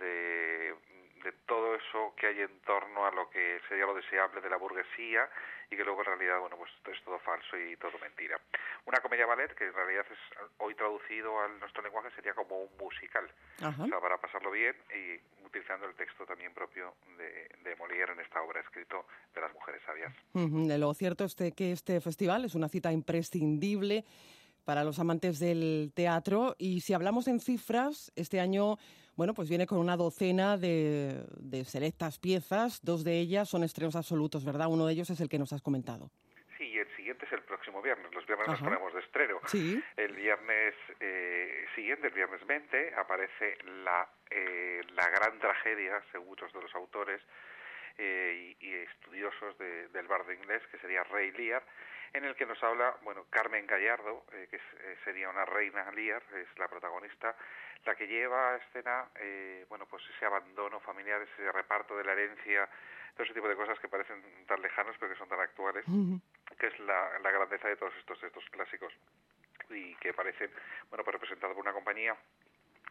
[0.00, 0.74] de,
[1.24, 4.56] de todo eso que hay en torno a lo que sería lo deseable de la
[4.56, 5.28] burguesía
[5.70, 8.38] y que luego en realidad bueno pues es todo falso y todo mentira.
[8.86, 10.18] Una comedia ballet que en realidad es
[10.58, 13.30] hoy traducido a nuestro lenguaje sería como un musical.
[13.60, 13.82] Ajá.
[13.82, 18.20] o sea para pasarlo bien y utilizando el texto también propio de, de Molière en
[18.20, 20.12] esta obra escrito de las mujeres sabias.
[20.32, 24.04] Ujú, Lo cierto es que este festival es una cita imprescindible
[24.64, 28.78] para los amantes del teatro y si hablamos en cifras, este año,
[29.16, 33.96] bueno, pues viene con una docena de, de selectas piezas, dos de ellas son estrenos
[33.96, 34.68] absolutos, ¿verdad?
[34.70, 36.10] Uno de ellos es el que nos has comentado.
[36.56, 38.12] Sí, y el siguiente es el próximo viernes.
[38.14, 39.40] Los viernes nos ponemos de estreno.
[39.46, 39.82] Sí.
[39.96, 46.52] El viernes eh, siguiente, el viernes 20, aparece la, eh, la gran tragedia, según muchos
[46.52, 47.20] de los autores
[47.98, 51.62] eh, y, y estudiosos de- del bardo inglés, que sería Rey Lear,
[52.12, 55.90] en el que nos habla, bueno, Carmen Gallardo, eh, que es- eh, sería una reina
[55.92, 57.34] Lear, es la protagonista,
[57.84, 62.12] la que lleva a escena, eh, bueno, pues ese abandono familiar, ese reparto de la
[62.12, 62.68] herencia,
[63.14, 65.84] todo ese tipo de cosas que parecen tan lejanos pero que son tan actuales
[66.58, 68.92] que es la, la grandeza de todos estos estos clásicos
[69.70, 70.50] y que aparecen,
[70.90, 72.16] bueno, pues representado por una compañía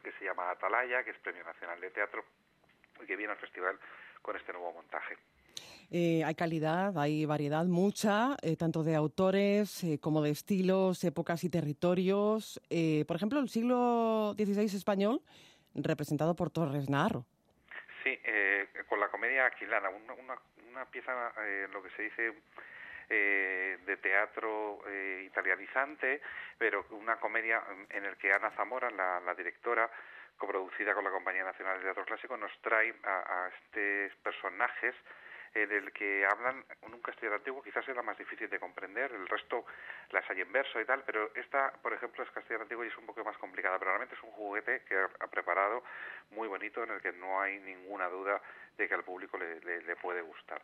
[0.04, 2.24] que se llama Atalaya, que es Premio Nacional de Teatro
[3.02, 3.80] y que viene al festival
[4.22, 5.16] con este nuevo montaje.
[5.94, 11.44] Eh, hay calidad, hay variedad mucha, eh, tanto de autores eh, como de estilos, épocas
[11.44, 12.62] y territorios.
[13.06, 15.22] por ejemplo, el siglo XVI español,
[15.76, 17.26] representado por Torres Narro.
[18.04, 18.18] Sí,
[18.88, 20.14] con la comedia aquilana, una,
[20.70, 21.12] una, pieza,
[21.72, 22.34] lo que se dice
[23.10, 24.82] de teatro
[25.26, 26.22] italianizante,
[26.58, 29.92] pero una comedia en la que Ana Zamora, la, la directora,
[30.42, 34.96] coproducida con la Compañía Nacional de Teatro Clásico, nos trae a, a estos personajes
[35.54, 39.28] en el que hablan un castellano antiguo, quizás es la más difícil de comprender, el
[39.28, 39.66] resto
[40.10, 42.98] las hay en verso y tal, pero esta, por ejemplo, es castellano antiguo y es
[42.98, 45.84] un poco más complicada, pero realmente es un juguete que ha preparado
[46.32, 48.42] muy bonito en el que no hay ninguna duda
[48.78, 50.62] de que al público le, le puede gustar.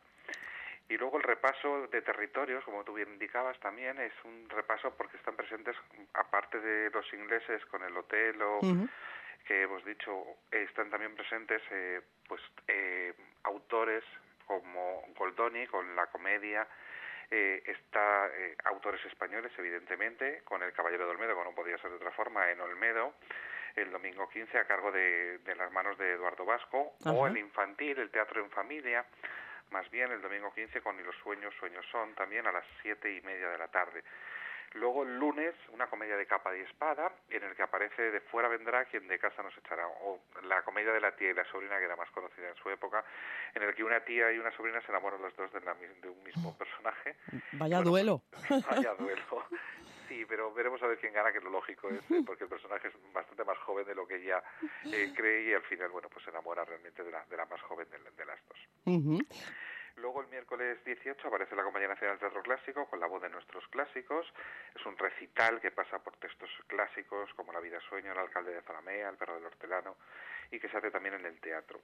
[0.89, 5.17] Y luego el repaso de territorios, como tú bien indicabas, también es un repaso porque
[5.17, 5.75] están presentes,
[6.13, 8.61] aparte de los ingleses con el hotel o
[9.47, 14.03] que hemos dicho, están también presentes eh, pues eh, autores
[14.45, 16.67] como Goldoni con la comedia,
[17.31, 18.29] eh, está
[18.65, 22.49] autores españoles, evidentemente, con El Caballero de Olmedo, como no podía ser de otra forma,
[22.51, 23.15] en Olmedo,
[23.75, 28.09] el domingo 15 a cargo de, las manos de Eduardo Vasco, o el infantil, el
[28.09, 29.05] teatro en familia,
[29.71, 33.11] más bien el domingo 15 con Y los sueños, sueños son, también a las siete
[33.13, 34.03] y media de la tarde.
[34.73, 38.47] Luego el lunes una comedia de capa y espada en el que aparece de fuera
[38.47, 41.77] vendrá quien de casa nos echará o la comedia de la tía y la sobrina
[41.77, 43.03] que era más conocida en su época
[43.55, 46.55] en el que una tía y una sobrina se enamoran los dos de, un mismo
[46.57, 47.15] personaje.
[47.53, 48.21] Vaya duelo.
[48.69, 49.45] Vaya duelo.
[50.07, 52.87] Sí, pero veremos a ver quién gana, que lo lógico es, eh, porque el personaje
[52.87, 54.41] es bastante más joven de lo que ella
[54.85, 57.61] eh, cree y al final, bueno, pues se enamora realmente de la, de la más
[57.61, 58.57] joven de, de las dos.
[59.97, 63.29] Luego el miércoles 18 aparece la Compañía Nacional de Teatro Clásico con la voz de
[63.29, 64.31] nuestros clásicos.
[64.75, 68.61] Es un recital que pasa por textos clásicos como La vida sueño, El alcalde de
[68.61, 69.97] Zalamea, El perro del hortelano
[70.51, 71.81] y que se hace también en el teatro.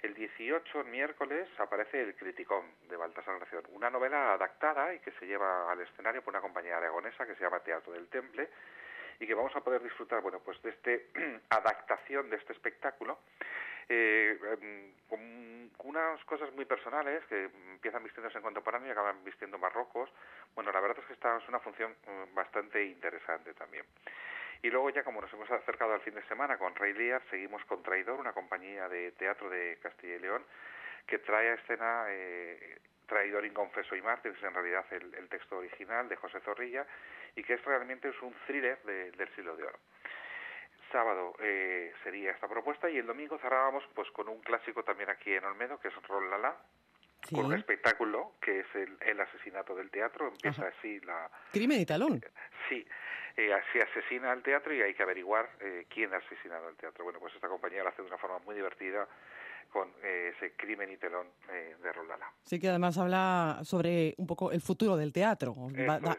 [0.00, 5.10] El 18, el miércoles, aparece El criticón de Baltasar Gracián, una novela adaptada y que
[5.18, 8.48] se lleva al escenario por una compañía aragonesa que se llama Teatro del Temple
[9.18, 10.92] y que vamos a poder disfrutar, bueno, pues de esta
[11.50, 13.18] adaptación de este espectáculo
[13.88, 19.58] eh, em, con unas cosas muy personales que empiezan vistiéndose en contemporáneo y acaban vistiendo
[19.58, 20.10] marrocos.
[20.54, 23.84] Bueno, la verdad es que esta es una función mm, bastante interesante también.
[24.62, 27.64] Y luego ya como nos hemos acercado al fin de semana con Rey Lear, seguimos
[27.66, 30.44] con Traidor, una compañía de teatro de Castilla y León
[31.06, 35.58] que trae a escena eh, Traidor Inconfeso y Mártir, que es en realidad el, texto
[35.58, 36.84] original de José Zorrilla,
[37.36, 39.78] y que es realmente es un thriller del siglo de oro
[40.90, 45.32] sábado eh, sería esta propuesta y el domingo cerrábamos pues con un clásico también aquí
[45.32, 46.56] en Olmedo que es Rol Lala
[47.32, 50.28] con un espectáculo que es el, asesinato del teatro.
[50.28, 52.20] Empieza así la crimen y talón.
[52.68, 52.86] Sí
[53.36, 57.04] eh, se asesina al teatro y hay que averiguar eh, quién ha asesinado el teatro.
[57.04, 59.06] Bueno pues esta compañía lo hace de una forma muy divertida
[59.76, 62.32] con eh, ese crimen y telón eh, de Roldala.
[62.44, 65.54] Sí, que además habla sobre un poco el futuro del teatro,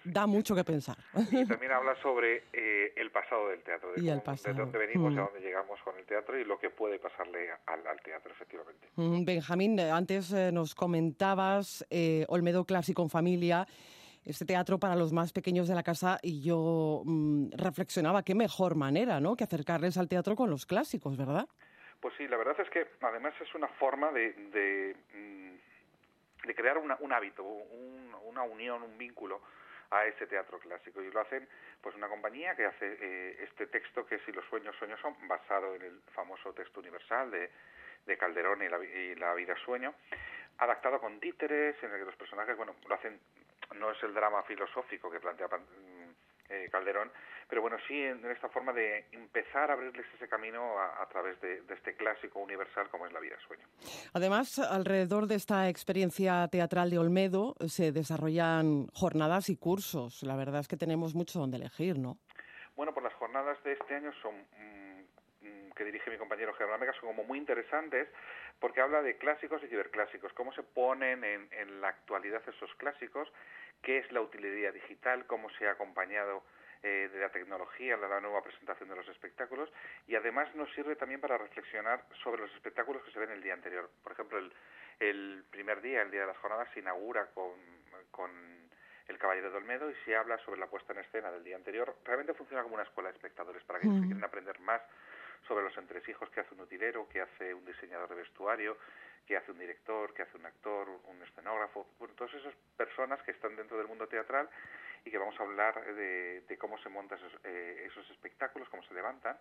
[0.04, 0.96] da, mucho que pensar.
[1.32, 5.18] Y también habla sobre eh, el pasado del teatro, de, de dónde venimos, mm.
[5.18, 8.90] a dónde llegamos con el teatro y lo que puede pasarle al, teatro, efectivamente.
[8.96, 11.84] Mm, Benjamín, antes nos comentabas
[12.28, 13.68] Olmedo Clásico en Familia,
[14.24, 18.76] este teatro para los más pequeños de la casa y yo mm, reflexionaba qué mejor
[18.76, 21.48] manera, ¿no?, que acercarles al teatro con los clásicos, ¿verdad?
[22.02, 27.14] Pues sí, la verdad es que además es una forma de, de, mm, crear un
[27.14, 29.42] hábito, una unión, un vínculo
[29.90, 31.02] a ese teatro clásico.
[31.02, 31.48] Y lo hacen
[31.82, 35.76] pues una compañía que hace eh, este texto que si los sueños sueños son basado
[35.76, 37.50] en el famoso texto universal de,
[38.06, 39.94] de Calderón y la, vida sueño
[40.58, 43.20] adaptado con títeres en el que los personajes bueno lo hacen
[43.76, 45.48] no es el drama filosófico que plantea
[46.50, 47.12] eh, Calderón,
[47.50, 51.64] pero bueno, sí en, esta forma de empezar a abrirles ese camino a, través de,
[51.70, 53.66] este clásico universal como es la vida sueño.
[54.14, 60.24] Además, alrededor de esta experiencia teatral de Olmedo se desarrollan jornadas y cursos.
[60.24, 62.18] La verdad es que tenemos mucho donde elegir, ¿no?
[62.76, 66.80] Bueno, pues las jornadas de este año son mm, mm, que dirige mi compañero Germán
[66.80, 68.08] Vega son como muy interesantes
[68.60, 73.32] porque habla de clásicos y ciberclásicos, cómo se ponen en, en la actualidad esos clásicos
[73.82, 76.44] qué es la utilidad digital, cómo se ha acompañado
[76.84, 79.72] eh, de la tecnología, de la nueva presentación de los espectáculos
[80.08, 83.54] y además nos sirve también para reflexionar sobre los espectáculos que se ven el día
[83.54, 83.90] anterior.
[84.04, 84.54] Por ejemplo, el,
[85.00, 87.52] el primer día, el día de las jornadas, se inaugura con,
[88.12, 88.32] con
[89.08, 91.96] el Caballero de Olmedo y se habla sobre la puesta en escena del día anterior.
[92.04, 94.82] Realmente funciona como una escuela de espectadores para aquellos que quieren aprender más
[95.48, 98.78] sobre los entresijos que hace un utilero, que hace un diseñador de vestuario,
[99.26, 103.32] que hace un director, que hace un actor, un escenógrafo, bueno, todas esas personas que
[103.32, 104.50] están dentro del mundo teatral
[105.08, 109.38] y que vamos a hablar de, cómo se montan esos, esos espectáculos, cómo se levantan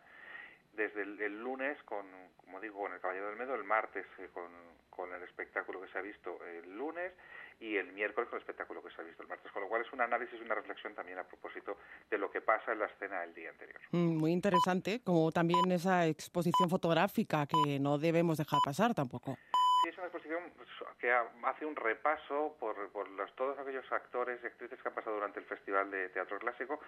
[0.77, 4.51] desde el, lunes con, como digo, con el Caballero del Medo, el martes con,
[4.91, 7.13] con, el espectáculo que se ha visto el lunes
[7.59, 9.83] y el miércoles con el espectáculo que se ha visto el martes, con lo cual
[9.83, 11.79] es un análisis y una reflexión también a propósito
[12.11, 13.81] de lo que pasa en la escena el día anterior.
[13.93, 19.39] Mm, muy interesante, como también esa exposición fotográfica que no debemos dejar pasar tampoco.
[19.87, 20.69] Sí, es una exposición pues,
[20.99, 25.15] que hace un repaso por, por los, todos aquellos actores y actrices que han pasado
[25.15, 26.81] durante el Festival de Teatro Clásico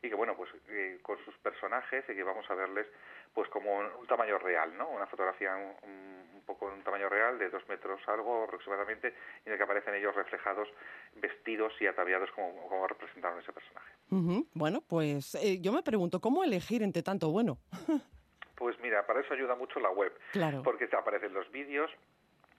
[0.00, 2.86] y que, bueno, pues eh, con sus personajes y que vamos a verles
[3.34, 4.88] pues como un tamaño real, ¿no?
[4.88, 9.12] Una fotografía un, poco en un tamaño real de dos metros algo aproximadamente
[9.44, 10.66] en el que aparecen ellos reflejados
[11.16, 13.92] vestidos y ataviados como, como representaron ese personaje.
[14.54, 17.58] Bueno, pues eh, yo me pregunto, ¿cómo elegir entre tanto bueno?
[18.56, 20.16] pues mira, para eso ayuda mucho la web.
[20.32, 20.62] Claro.
[20.62, 21.90] Porque te aparecen los vídeos,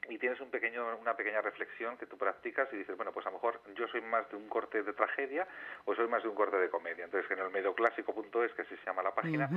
[0.10, 3.30] y tienes un pequeño, una pequeña reflexión que tú practicas y dices, bueno, pues a
[3.30, 5.48] lo mejor yo soy más de un corte de tragedia
[5.86, 7.06] o soy más de un corte de comedia.
[7.06, 9.50] Entonces, en el medioclásico.es, que así se llama la página,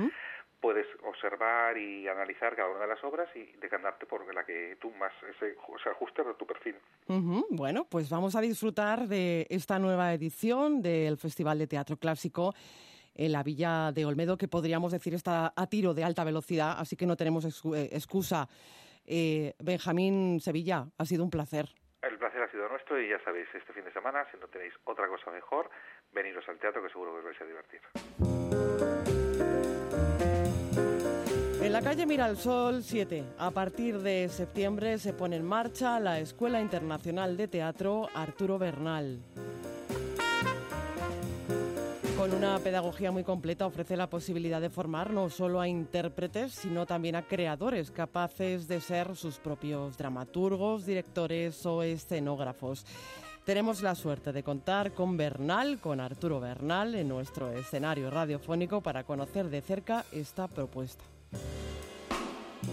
[0.59, 4.91] puedes observar y analizar cada una de las obras y decantarte por la que tú
[4.91, 6.75] más se, se ajuste a tu perfil.
[7.49, 12.53] Bueno, pues vamos a disfrutar de esta nueva edición del Festival de Teatro Clásico
[13.15, 16.95] en la Villa de Olmedo, que podríamos decir está a tiro de alta velocidad, así
[16.95, 18.47] que no tenemos eh, excusa
[19.05, 21.67] eh, Benjamín Sevilla, ha sido un placer.
[22.01, 24.73] El placer ha sido nuestro y ya sabéis, este fin de semana, si no tenéis
[24.85, 25.69] otra cosa mejor,
[26.11, 27.81] veniros al teatro que seguro que os vais a divertir.
[31.61, 36.59] En la calle Miralsol 7, a partir de septiembre se pone en marcha la Escuela
[36.59, 39.19] Internacional de Teatro Arturo Bernal.
[42.21, 46.85] Con una pedagogía muy completa ofrece la posibilidad de formar no solo a intérpretes, sino
[46.85, 52.85] también a creadores capaces de ser sus propios dramaturgos, directores o escenógrafos.
[53.43, 59.03] Tenemos la suerte de contar con Bernal, con Arturo Bernal, en nuestro escenario radiofónico para
[59.03, 61.03] conocer de cerca esta propuesta.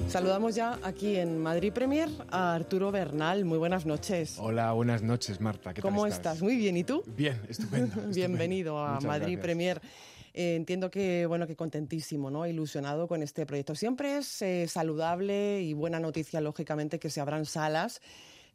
[0.06, 3.44] Saludamos ya aquí en Madrid Premier a Arturo Bernal.
[3.44, 4.36] Muy buenas noches.
[4.38, 5.74] Hola, buenas noches, Marta.
[5.74, 6.40] ¿Qué ¿Cómo tal estás?
[6.40, 7.02] Muy bien, ¿y tú?
[7.06, 8.00] Bien, estupendo.
[8.14, 9.82] Bienvenido a Madrid Premier.
[10.32, 12.46] Eh, entiendo que bueno que contentísimo, ¿no?
[12.46, 13.74] Ilusionado con este proyecto.
[13.74, 18.00] Siempre es eh, saludable y buena noticia, lógicamente, que se abran salas.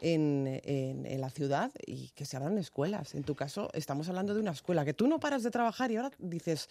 [0.02, 3.16] En, en, la ciudad y que se abran escuelas.
[3.16, 5.96] En tu caso, estamos hablando de una escuela que tú no paras de trabajar y
[5.96, 6.68] ahora dices,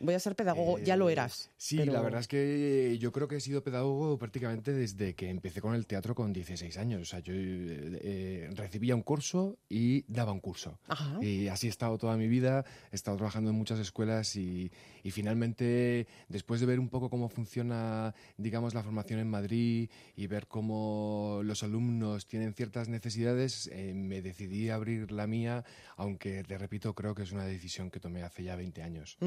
[0.00, 1.50] voy a ser pedagogo, ya lo eh, eras.
[1.56, 5.60] Sí, la verdad es que yo creo que he sido pedagogo prácticamente desde que empecé
[5.60, 7.02] con el teatro con 16 años.
[7.02, 10.78] O sea, yo eh, recibía un curso y daba un curso.
[11.20, 14.70] Y así he estado toda mi vida, he estado trabajando en muchas escuelas y,
[15.10, 20.46] finalmente, después de ver un poco cómo funciona, digamos, la formación en Madrid y ver
[20.46, 25.64] cómo los alumnos tienen ciertas necesidades, eh, me decidí a abrir la mía,
[25.96, 29.18] aunque, te repito, creo que es una decisión que tomé hace ya 20 años.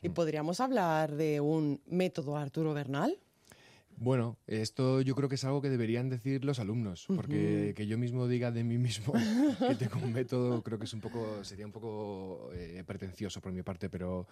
[0.00, 3.18] ¿Y podríamos hablar de un método Arturo Bernal?
[3.96, 7.98] Bueno, esto yo creo que es algo que deberían decir los alumnos, porque que yo
[7.98, 9.12] mismo diga de mí mismo
[9.68, 13.52] que tengo un método, creo que es un poco, sería un poco eh, pretencioso por
[13.52, 14.26] mi parte, pero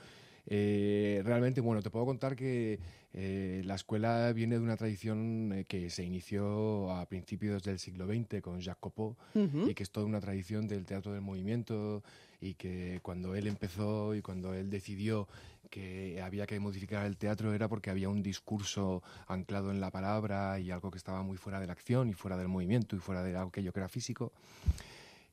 [0.46, 2.80] eh, realmente, bueno, te puedo contar que
[3.12, 8.40] eh, la escuela viene de una tradición que se inició a principios del siglo XX
[8.40, 9.16] con Jacques Copeau
[9.68, 12.02] y que es toda una tradición del teatro del movimiento
[12.40, 15.28] y que cuando él empezó y cuando él decidió
[15.70, 20.58] que había que modificar el teatro era porque había un discurso anclado en la palabra
[20.58, 23.22] y algo que estaba muy fuera de la acción y fuera del movimiento y fuera
[23.22, 24.32] de aquello que era físico.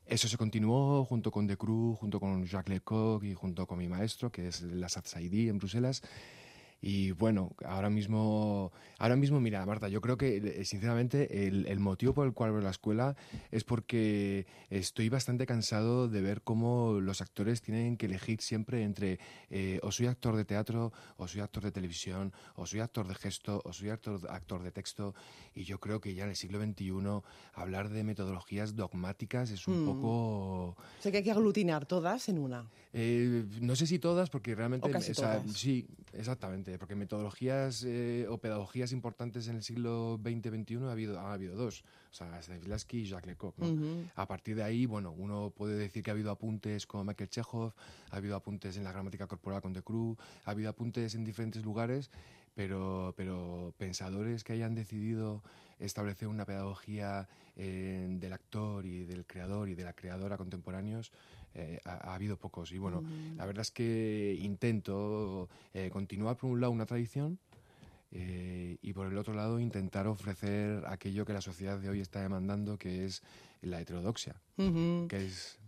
[0.06, 3.90] Eso se continuó junto con De Cruz, junto con Jacques Lecoq y junto con mi
[3.90, 6.02] maestro, que es la Saidi en Bruselas.
[6.82, 12.14] Y bueno, ahora mismo, ahora mismo, mira, Marta, yo creo que eh, sinceramente el, motivo
[12.14, 13.16] por el cual veo la escuela
[13.52, 19.20] es porque estoy bastante cansado de ver cómo los actores tienen que elegir siempre entre
[19.50, 23.16] eh, o soy actor de teatro, o soy actor de televisión, o soy actor de
[23.16, 25.16] gesto, o soy actor, actor de texto.
[25.56, 26.92] Y yo creo que ya en el siglo XXI
[27.54, 29.86] hablar de metodologías dogmáticas es un mm.
[29.86, 30.08] poco...
[30.70, 32.70] O sea que hay que aglutinar todas en una.
[32.94, 34.90] Eh, no sé si todas, porque realmente...
[35.54, 41.34] sí, exactamente, porque metodologías eh, o pedagogías importantes en el siglo XX-XXI ha habido, ha
[41.34, 43.56] habido dos, o sea, Stanislavski y Jacques Lecoq.
[44.16, 47.74] A partir de ahí, bueno, uno puede decir que ha habido apuntes con Michael Chekhov,
[48.12, 51.64] ha habido apuntes en la gramática corporal con De Cruz, ha habido apuntes en diferentes
[51.64, 52.12] lugares,
[52.54, 55.44] pero, pero pensadores que hayan decidido
[55.80, 61.12] establecer una pedagogía eh, del actor y del creador y de la creadora contemporáneos,
[61.58, 62.72] eh, ha, habido pocos.
[62.72, 63.04] Y bueno,
[63.36, 67.40] la verdad es que intento eh, continuar por un lado una tradición
[68.12, 72.22] eh, y por el otro lado intentar ofrecer aquello que la sociedad de hoy está
[72.22, 73.22] demandando, que es
[73.62, 75.60] la heterodoxia, que es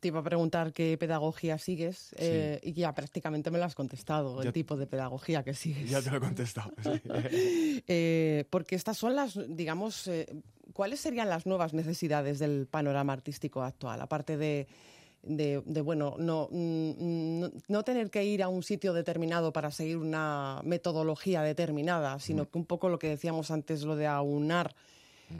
[0.00, 4.40] Te iba a preguntar qué pedagogía sigues eh, y ya prácticamente me lo has contestado,
[4.42, 5.90] el tipo de pedagogía que sigues.
[5.90, 6.72] Ya te lo he contestado.
[7.86, 10.26] Eh, porque estas son las, digamos, eh,
[10.72, 14.00] ¿cuáles serían las nuevas necesidades del panorama artístico actual?
[14.00, 14.66] Aparte de,
[15.26, 20.60] de, bueno, no, mm, no, tener que ir a un sitio determinado para seguir una
[20.64, 24.74] metodología determinada, sino que un poco lo que decíamos antes, lo de aunar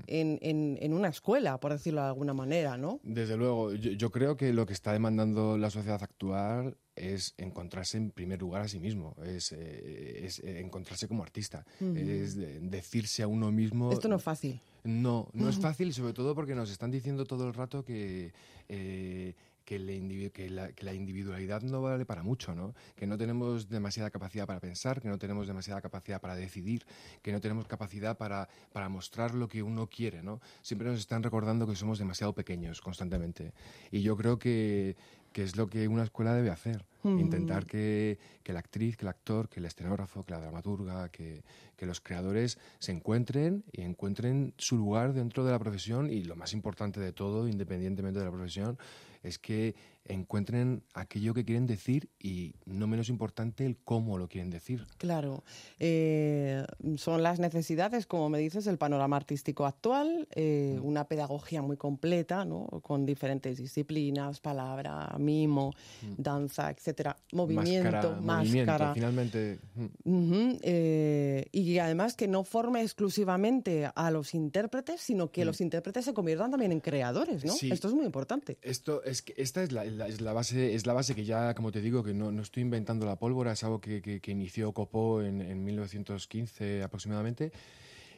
[0.07, 0.39] en,
[0.80, 3.01] en, una escuela, por decirlo de alguna manera, ¿no?
[3.03, 8.11] Desde luego, yo, creo que lo que está demandando la sociedad actual es encontrarse en
[8.11, 13.26] primer lugar a sí mismo, es, eh, es eh, encontrarse como artista, es decirse a
[13.26, 13.93] uno mismo...
[13.93, 14.61] Esto no es fácil.
[14.85, 18.32] No, no es fácil, sobre todo porque nos están diciendo todo el rato que...
[18.68, 19.35] Eh,
[19.65, 22.75] que, la, individualidad no vale para mucho, ¿no?
[22.97, 26.85] que no tenemos demasiada capacidad para pensar, que no tenemos demasiada capacidad para decidir,
[27.23, 30.23] que no tenemos capacidad para, para mostra lo que uno quiere.
[30.23, 30.41] ¿no?
[30.62, 33.53] Siempre nos están recordando que somos demasiado pequeños constantemente.
[33.91, 34.97] Y yo creo que,
[35.35, 36.87] que es lo que una escuela debe hacer.
[37.03, 41.43] Intentar que, que, la actriz, que el actor, que el escenógrafo, que la dramaturga, que,
[41.77, 46.35] que, los creadores se encuentren y encuentren su lugar dentro de la profesión y lo
[46.35, 48.79] más importante de todo, independientemente de la profesión,
[49.25, 49.75] es que
[50.07, 54.87] encuentren aquello que quieren decir y no menos importante el cómo lo quieren decir.
[54.99, 55.45] Claro,
[55.79, 56.65] eh,
[56.97, 60.85] son las necesidades, como me dices, el panorama artístico actual, eh, mm.
[60.85, 62.67] una pedagogía muy completa, ¿no?
[62.83, 66.15] con diferentes disciplinas, palabra, mimo, mm.
[66.19, 69.59] danza, etcétera, movimiento, máscara, finalmente.
[70.05, 70.53] Mm.
[70.63, 76.15] Eh, y además que no forme exclusivamente a los intérpretes, sino que los intérpretes se
[76.15, 77.55] conviertan también en creadores, ¿no?
[77.55, 78.59] Esto es muy importante.
[78.63, 81.72] Esto es que esta es la es la base, es la base que ya, como
[81.72, 85.22] te digo, que no, no estoy inventando la pólvora, es algo que, que, inició Copó
[85.22, 87.53] en, en, 1915 aproximadamente.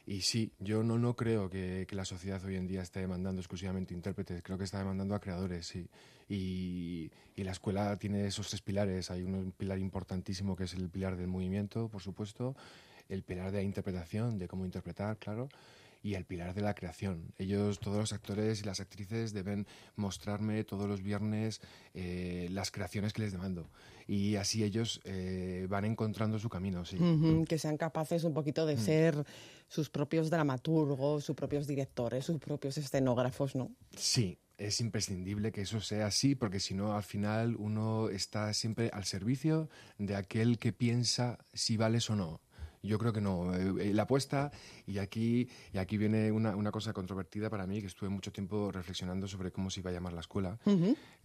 [0.07, 3.41] Y sí, yo no, no creo que, que, la sociedad hoy en día esté demandando
[3.41, 5.75] exclusivamente intérpretes, creo que está demandando a creadores.
[6.29, 9.11] Y, y, la escuela tiene esos tres pilares.
[9.11, 12.57] Hay un pilar importantísimo que es el pilar del movimiento, por supuesto,
[13.09, 15.49] el pilar de la interpretación, de cómo interpretar, claro
[16.07, 17.35] y el pilar de la creación.
[17.37, 21.61] Ellos, todos los actores y las actrices deben mostrarme todos los viernes
[21.95, 23.69] eh, las creaciones que les demando.
[24.07, 26.97] Y así ellos eh, van encontrando su camino, sí.
[27.49, 28.79] que sean capaces un poquito de mm.
[28.79, 29.27] ser
[29.67, 33.73] sus propios dramaturgos, sus propios directores, sus propios escenógrafos, ¿no?
[33.97, 38.91] Sí, es imprescindible que eso sea así, porque si no, al final uno está siempre
[38.93, 42.41] al servicio de aquel que piensa si vales o no.
[42.87, 43.55] Yo creo que no.
[43.55, 44.51] Eh, eh, la apuesta,
[44.87, 48.71] y aquí, y aquí viene una, una, cosa controvertida para mí, que estuve mucho tiempo
[48.73, 50.59] reflexionando sobre cómo se iba a llamar la escuela,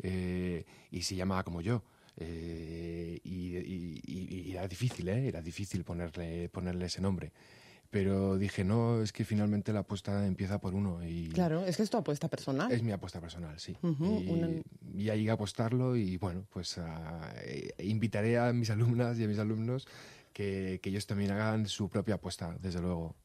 [0.01, 1.83] eh, y se llamaba como yo.
[2.17, 5.27] y, era difícil, ¿eh?
[5.27, 7.31] Era difícil ponerle, ponerle ese nombre
[7.91, 11.05] pero dije, no, es que finalmente la apuesta empieza por uno.
[11.05, 12.71] Y claro, es que es tu apuesta personal.
[12.71, 13.75] Es mi apuesta personal, sí.
[14.95, 17.33] y, ahí a apostarlo y bueno, pues ah,
[17.79, 19.87] invitaré a mis alumnas y a mis alumnos
[20.33, 23.15] que, ellos también hagan su propia apuesta, desde luego.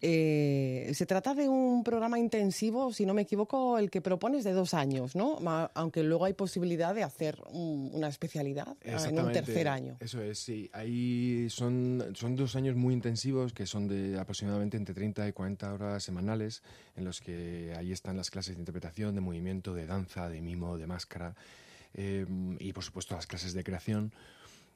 [0.00, 4.52] Eh, se trata de un programa intensivo, si no me equivoco, el que propones de
[4.52, 5.38] dos años, ¿no?
[5.74, 9.96] Aunque luego hay posibilidad de hacer una especialidad en un tercer año.
[10.00, 10.70] Eso es, sí.
[10.72, 15.72] Ahí son, son dos años muy intensivos que son de aproximadamente entre 30 y 40
[15.72, 16.62] horas semanales,
[16.96, 20.78] en los que ahí están las clases de interpretación, de movimiento, de danza, de mimo,
[20.78, 21.34] de máscara.
[21.94, 22.26] Eh,
[22.58, 24.12] y por supuesto las clases de creación.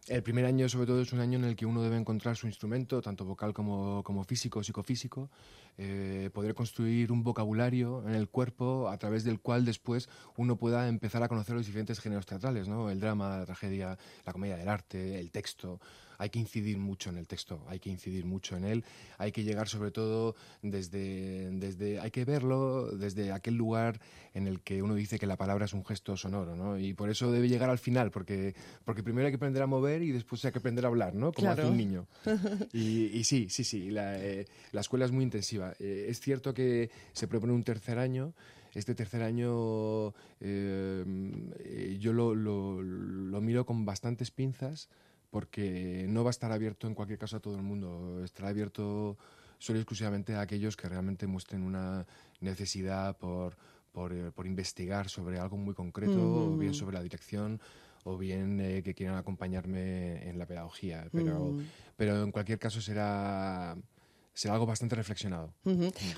[0.09, 2.47] El primer año, sobre todo, es un año en el que uno debe encontrar su
[2.47, 5.31] instrumento, tanto vocal como, físico, psicofísico,
[5.77, 10.89] eh, poder construir un vocabulario en el cuerpo a través del cual después uno pueda
[10.89, 12.91] empezar a conocer los diferentes géneros teatrales, ¿no?
[12.91, 15.81] El drama, la tragedia, la comedia del arte, el texto,
[16.21, 18.85] hay que incidir mucho en el texto, hay que incidir mucho en él,
[19.17, 23.99] hay que llegar sobre todo desde, desde hay que verlo desde aquel lugar
[24.35, 26.79] en el que uno dice que la palabra es un gesto sonoro, ¿no?
[26.79, 28.55] Y por eso debe llegar al final, porque,
[28.85, 31.33] porque primero hay que aprender a mover y después hay que aprender a hablar, ¿no?
[31.33, 32.07] Como hace un niño.
[32.75, 35.73] Y, sí, sí, sí, la, eh, la, escuela es muy intensiva.
[35.79, 38.35] Eh, es cierto que se propone un tercer año,
[38.75, 44.89] este tercer año eh, yo lo, lo, lo, miro con bastantes pinzas
[45.31, 49.17] porque no va a estar abierto en cualquier caso a todo el mundo, estará abierto
[49.59, 52.07] solo y exclusivamente a aquellos que realmente muestren una
[52.41, 53.57] necesidad por,
[53.93, 57.61] por, eh, investigar sobre algo muy concreto, o bien sobre la dirección,
[58.05, 61.07] o bien eh, que quieran acompañarme en la pedagogía.
[61.13, 61.59] Pero,
[61.97, 63.77] pero en cualquier caso será
[64.41, 65.53] será algo bastante reflexionado.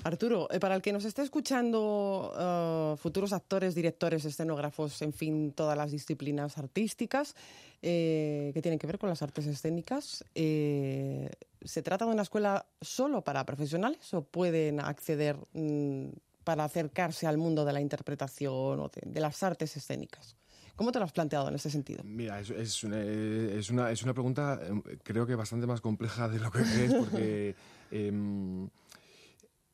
[0.04, 5.52] Arturo, eh, para el que nos esté escuchando, eh, futuros actores, directores, escenógrafos, en fin,
[5.52, 7.34] todas las disciplinas artísticas
[7.82, 13.22] eh, que tienen que ver con las artes escénicas, ¿se trata de una escuela solo
[13.22, 16.10] para profesionales o pueden acceder mm,
[16.44, 20.36] para acercarse al mundo de la interpretación o de, las artes escénicas?
[20.76, 22.04] ¿Cómo te lo has planteado en ese sentido?
[22.04, 26.28] Mira, es, es, una, es, una, es una pregunta em, creo que bastante más compleja
[26.28, 27.56] de lo que crees porque...
[27.92, 28.68] Em,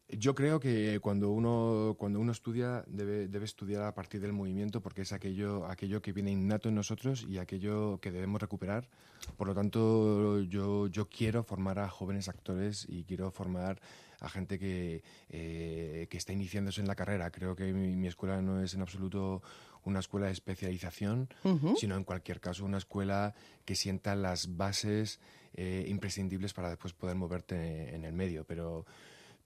[0.09, 4.81] yo creo que cuando uno, cuando uno estudia debe, debe estudiar a partir del movimiento
[4.81, 8.89] porque es aquello, aquello que viene innato en nosotros y aquello que debemos recuperar.
[9.37, 13.81] Por lo tanto, yo, yo quiero formar a jóvenes actores y quiero formar
[14.21, 17.31] a gente que, eh, que está iniciándose en la carrera.
[17.31, 19.43] Creo que mi, escuela no es en absoluto
[19.85, 21.29] una escuela de especialización,
[21.77, 25.21] sino en cualquier caso una escuela que sienta las bases
[25.55, 28.45] eh, imprescindibles para después poder moverte en el medio.
[28.45, 28.85] Pero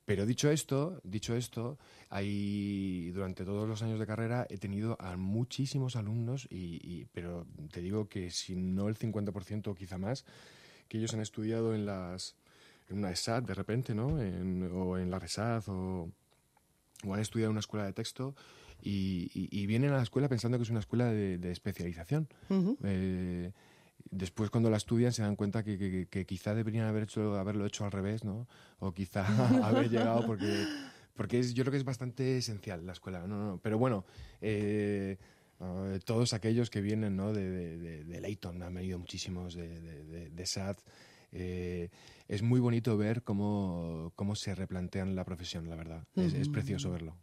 [0.05, 1.79] pero dicho esto, dicho esto,
[2.11, 7.81] hay, durante todos los años de carrera he tenido a muchísimos alumnos, y, pero te
[7.81, 10.25] digo que si no el 50% o quizá más,
[10.89, 12.35] que ellos han estudiado en las
[12.89, 14.09] en una ESAT de repente, ¿no?
[14.09, 16.11] o en la RESAT o,
[17.07, 18.35] o han estudiado en una escuela de texto
[18.83, 22.29] y, vienen a la escuela pensando que es una escuela de, especialización
[24.11, 27.93] después cuando la estudian se dan cuenta que, quizá deberían haber hecho, haberlo hecho al
[27.93, 28.49] revés, ¿no?
[28.79, 29.25] O quizá
[29.67, 30.67] haber llegado porque,
[31.15, 33.27] porque es, yo creo que es bastante esencial la escuela.
[33.27, 34.05] No, no, pero bueno,
[34.41, 35.17] eh,
[35.61, 37.33] eh, todos aquellos que vienen ¿no?
[37.33, 40.79] de, de, de, Leighton, han venido muchísimos de, de SAT.
[41.33, 41.89] Eh,
[42.29, 46.05] es muy bonito ver cómo, cómo se replantean la profesión, la verdad.
[46.15, 47.17] es, precioso verlo.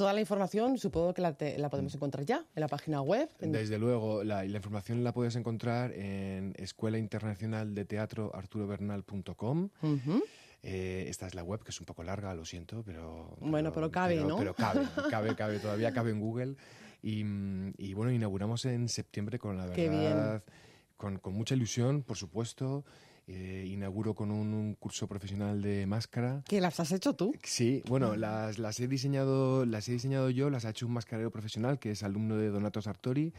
[0.00, 3.28] Toda la información supongo que la, la, podemos encontrar ya en la página web.
[3.38, 9.68] Desde luego, la, la, información la puedes encontrar en Escuela Internacional de Teatro arturobernal.com.
[10.62, 13.36] Eh, esta es la web que es un poco larga, lo siento, pero...
[13.40, 14.38] Bueno, pero cabe, ¿no?
[14.38, 16.56] Pero cabe, cabe, cabe, todavía cabe en Google.
[17.02, 17.22] Y,
[17.76, 20.42] y bueno, inauguramos en septiembre con la verdad,
[20.96, 22.86] con, con mucha ilusión, por supuesto.
[23.32, 26.42] Eh, inauguro con un, curso profesional de máscara.
[26.48, 27.32] ¿Que las has hecho tú?
[27.44, 31.30] Sí, bueno, las, las, he diseñado, las he diseñado yo, las ha hecho un mascarero
[31.30, 33.32] profesional que es alumno de Donato Sartori,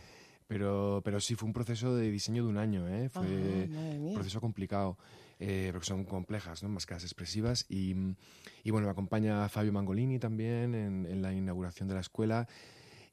[0.48, 3.10] pero, pero sí fue un proceso de diseño de un año, ¿eh?
[3.10, 4.98] fue un proceso complicado.
[5.44, 6.70] Eh, porque son complejas, ¿no?
[6.70, 7.66] máscaras expresivas.
[7.68, 7.96] Y,
[8.64, 12.48] y, bueno, me acompaña Fabio Mangolini también en, en la inauguración de la escuela.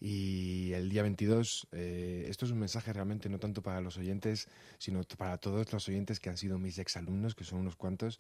[0.01, 4.49] Y el día 22, eh, esto es un mensaje realmente no tanto para los oyentes,
[4.79, 8.19] sino para todos los oyentes que han sido mis exalumnos, que son unos cuantos,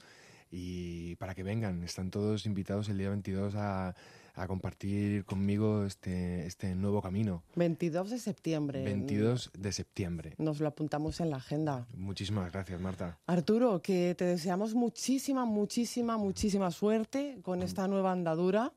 [0.50, 1.84] y para que vengan.
[1.84, 3.94] Están todos invitados el día 22 a,
[4.34, 7.42] a compartir conmigo este, este nuevo camino.
[7.56, 8.84] 22 de septiembre.
[8.84, 10.34] 22 de septiembre.
[10.38, 11.86] Nos lo apuntamos en la agenda.
[11.94, 13.18] Muchísimas gracias, Marta.
[13.26, 18.72] Arturo, que te deseamos muchísima, muchísima, muchísima suerte con esta nueva andadura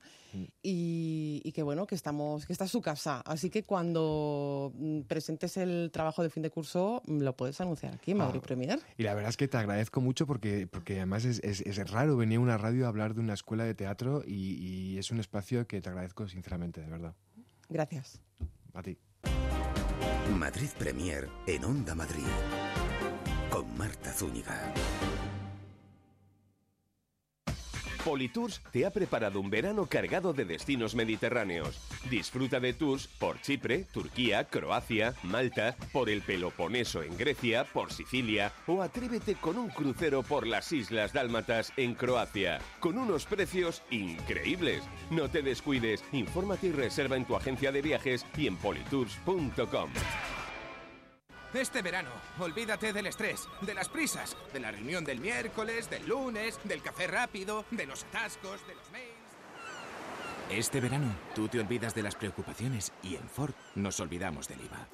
[0.61, 3.21] y, que bueno, que estamos, que esta es su casa.
[3.21, 7.93] Así que cuando mm, presentes el trabajo de fin de curso, mm, lo puedes anunciar
[7.93, 8.79] aquí en Madrid ah, Premier.
[8.97, 12.41] Y la verdad es que te agradezco mucho porque, porque además es, raro venir a
[12.41, 15.89] una radio a hablar de una escuela de teatro y, es un espacio que te
[15.89, 17.15] agradezco sinceramente, de verdad.
[17.69, 18.21] Gracias.
[18.73, 18.97] A ti.
[20.37, 22.23] Madrid Premier en Onda Madrid
[23.49, 24.73] con Marta Zúñiga.
[28.03, 31.79] Politours te ha preparado un verano cargado de destinos mediterráneos.
[32.09, 38.51] Disfruta de tours por Chipre, Turquía, Croacia, Malta, por el Peloponeso en Grecia, por Sicilia
[38.65, 44.83] o atrévete con un crucero por las Islas Dálmatas en Croacia, con unos precios increíbles.
[45.09, 49.89] No te descuides, infórmate y reserva en tu agencia de viajes y en politours.com.
[51.53, 56.57] Este verano, olvídate del estrés, de las prisas, de la reunión del miércoles, del lunes,
[56.63, 59.11] del café rápido, de los atascos, de los mails.
[60.49, 64.87] Este verano, tú te olvidas de las preocupaciones y en Ford nos olvidamos del IVA.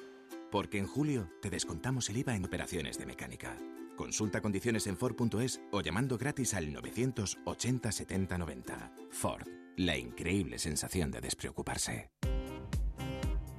[0.50, 3.56] Porque en julio te descontamos el IVA en operaciones de mecánica.
[3.96, 8.92] Consulta condiciones en Ford.es o llamando gratis al 980 70 90.
[9.10, 9.46] Ford,
[9.76, 12.10] la increíble sensación de despreocuparse.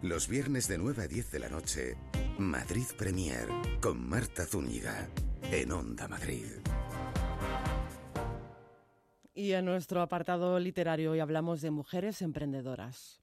[0.01, 1.97] Los viernes de 9 a 10 de la noche,
[2.37, 3.49] Madrid Premier
[3.81, 5.09] con Marta Zúñiga
[5.51, 6.45] en Onda Madrid.
[9.33, 13.19] Y en nuestro apartado literario hoy hablamos de mujeres emprendedoras.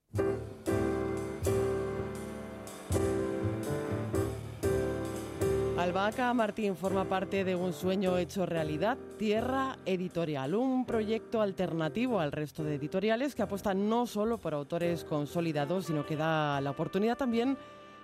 [5.87, 12.33] Albahaca Martín forma parte de un sueño hecho realidad, Tierra Editorial, un proyecto alternativo al
[12.33, 17.17] resto de editoriales que apuesta no solo por autores consolidados, sino que da la oportunidad
[17.17, 17.57] también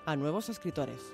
[0.07, 1.12] a nuevos escritores.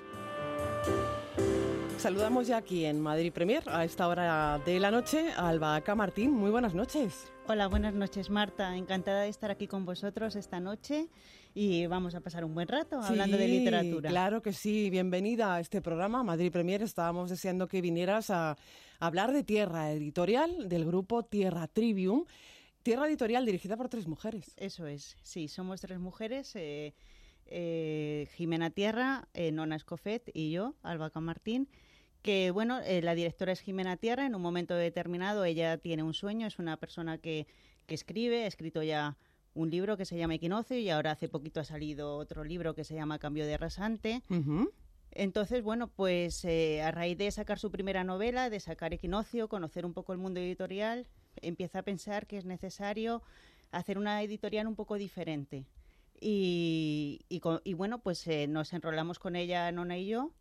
[1.97, 6.31] Saludamos ya aquí en Madrid Premier a esta hora de la noche a Martín.
[6.31, 7.33] Muy buenas noches.
[7.47, 8.77] Hola, buenas noches Marta.
[8.77, 11.09] Encantada de estar aquí con vosotros esta noche
[11.59, 14.09] y vamos a pasar un buen rato hablando de literatura.
[14.09, 16.81] Claro que sí, bienvenida a este programa Madrid Premier.
[16.81, 18.55] Estábamos deseando que vinieras a
[18.97, 22.23] hablar de Tierra Editorial, del grupo Tierra Trivium
[22.81, 24.53] Tierra Editorial dirigida por tres mujeres.
[24.55, 26.55] Eso es, sí, somos tres mujeres.
[26.55, 26.93] Eh,
[27.47, 31.67] eh, Jimena Tierra, eh, Nona Escofet y yo, Alba Martín
[32.21, 36.47] que bueno, la directora es Jimena Tierra, en un momento determinado ella tiene un sueño,
[36.47, 37.47] es una persona que,
[37.85, 39.17] que escribe, ha escrito ya
[39.59, 42.85] un libro que se llama Equinoccio y ahora hace poquito ha salido otro libro que
[42.85, 44.23] se llama Cambio de Rasante.
[45.11, 49.93] Entonces, bueno, pues a raíz de sacar su primera novela, de sacar Equinoccio, conocer un
[49.93, 51.07] poco el mundo editorial,
[51.41, 53.21] empieza a pensar que es necesario
[53.71, 55.65] hacer una editorial un poco diferente.
[56.21, 60.31] Y, y, bueno, pues eh, nos enrolamos con ella, Nona y yo.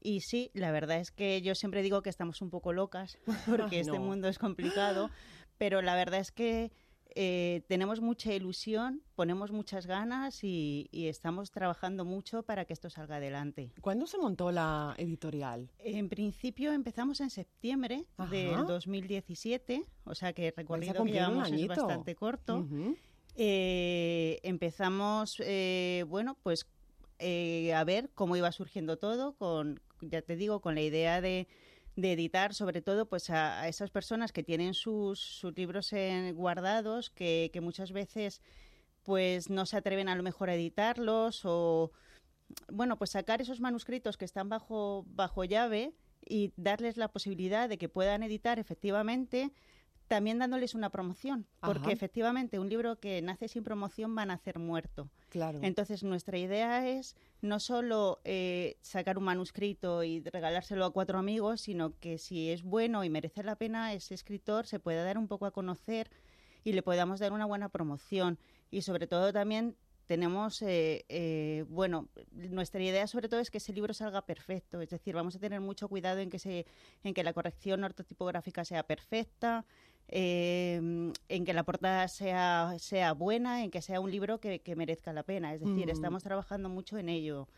[0.00, 3.80] Y sí, la verdad es que yo siempre digo que estamos un poco locas porque
[3.80, 5.10] este mundo es complicado,
[5.58, 6.70] pero la verdad es que
[7.18, 13.16] eh, tenemos mucha ilusión, ponemos muchas ganas y, estamos trabajando mucho para que esto salga
[13.16, 13.72] adelante.
[13.80, 15.70] ¿Cuándo se montó la editorial?
[15.78, 21.66] En principio empezamos en septiembre del 2017, o sea que el recorrido que llevamos es
[21.66, 22.66] bastante corto.
[23.34, 26.66] Eh, empezamos, eh, bueno, pues
[27.18, 31.48] a ver cómo iba surgiendo todo, con, ya te digo, con la idea de
[31.96, 35.90] de editar sobre todo pues a, esas personas que tienen sus, sus libros
[36.34, 38.42] guardados que, que, muchas veces
[39.02, 41.92] pues no se atreven a lo mejor a editarlos o
[42.70, 45.94] bueno pues sacar esos manuscritos que están bajo bajo llave
[46.28, 49.52] y darles la posibilidad de que puedan editar efectivamente
[50.08, 54.58] también dándoles una promoción, porque efectivamente un libro que nace sin promoción va a nacer
[54.58, 55.10] muerto.
[55.28, 55.58] Claro.
[55.62, 61.62] Entonces nuestra idea es no solo eh, sacar un manuscrito y regalárselo a cuatro amigos,
[61.62, 65.28] sino que si es bueno y merece la pena, ese escritor se pueda dar un
[65.28, 66.10] poco a conocer
[66.62, 68.38] y le podamos dar una buena promoción.
[68.70, 69.76] Y sobre todo también
[70.06, 74.90] tenemos, eh, eh, bueno, nuestra idea sobre todo es que ese libro salga perfecto, es
[74.90, 76.66] decir, vamos a tener mucho cuidado en que, se,
[77.02, 79.66] en que la corrección ortotipográfica sea perfecta,
[80.08, 85.12] eh, en que la portada sea, sea buena, en que sea un libro que, merezca
[85.12, 85.52] la pena.
[85.52, 87.48] Es decir, estamos trabajando mucho en ello.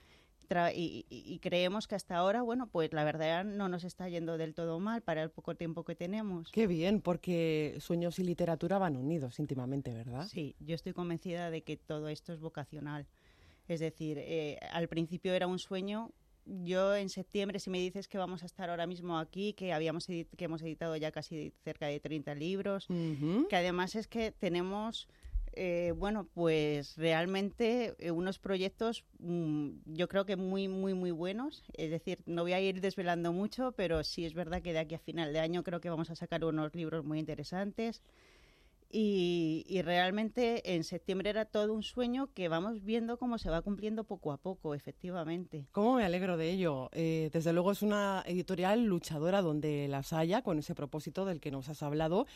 [0.75, 4.81] Y, creemos que hasta ahora, bueno, pues la verdad no nos está yendo del todo
[4.81, 6.51] mal para el poco tiempo que tenemos.
[6.53, 10.27] Qué bien, porque sueños y literatura van unidos íntimamente, ¿verdad?
[10.29, 13.07] Sí, yo estoy convencida de que todo esto es vocacional.
[13.69, 16.13] Es decir, eh, al principio era un sueño
[16.65, 20.07] yo en septiembre, si me dices que vamos a estar ahora mismo aquí, que habíamos
[20.07, 22.89] que hemos editado ya casi cerca de 30 libros,
[23.49, 25.09] que además es que tenemos,
[25.55, 31.65] eh, bueno, pues realmente eh, unos proyectos mm, yo creo que muy, muy, muy buenos.
[31.75, 34.95] Es decir, no voy a ir desvelando mucho, pero sí es verdad que de aquí
[34.95, 38.03] a final de año creo que vamos a sacar unos libros muy interesantes.
[38.91, 44.05] Y, realmente en septiembre era todo un sueño que vamos viendo cómo se va cumpliendo
[44.05, 45.67] poco a poco, efectivamente.
[45.73, 46.89] ¿Cómo me alegro de ello?
[46.93, 51.51] Eh, desde luego es una editorial luchadora donde las haya, con ese propósito del que
[51.51, 52.27] nos has hablado.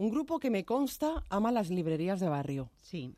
[0.00, 2.70] Un grupo que me consta ama las librerías de barrio.
[2.80, 3.14] Sí.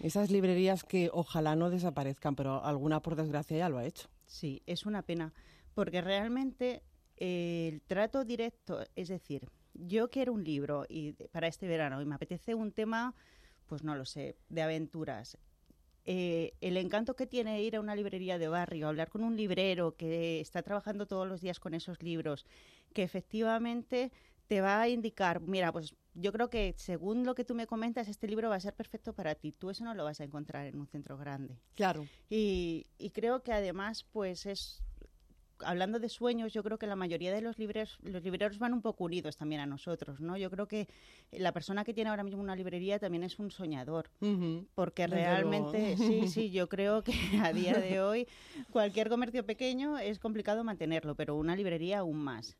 [0.00, 4.08] Esas librerías que ojalá no desaparezcan, pero alguna por desgracia ya lo ha hecho.
[4.26, 5.32] Sí, es una pena,
[5.72, 6.82] porque realmente
[7.16, 12.16] el trato directo, es decir, yo quiero un libro y para este verano y me
[12.16, 13.14] apetece un tema,
[13.66, 15.38] pues no lo sé, de aventuras.
[16.06, 19.94] Eh, el encanto que tiene ir a una librería de barrio, hablar con un librero
[19.94, 22.46] que está trabajando todos los días con esos libros,
[22.92, 24.10] que efectivamente
[24.50, 28.08] te va a indicar, mira, pues yo creo que según lo que tú me comentas,
[28.08, 29.52] este libro va a ser perfecto para ti.
[29.52, 31.60] Tú eso no lo vas a encontrar en un centro grande.
[31.76, 32.04] Claro.
[32.28, 34.82] Y, y creo que además, pues es
[35.64, 38.82] hablando de sueños, yo creo que la mayoría de los libreros, los libreros van un
[38.82, 40.36] poco unidos también a nosotros, ¿no?
[40.36, 40.88] Yo creo que
[41.32, 44.10] la persona que tiene ahora mismo una librería también es un soñador,
[44.74, 48.26] porque realmente, sí, sí, yo creo que a día de hoy
[48.70, 52.56] cualquier comercio pequeño es complicado mantenerlo, pero una librería aún más.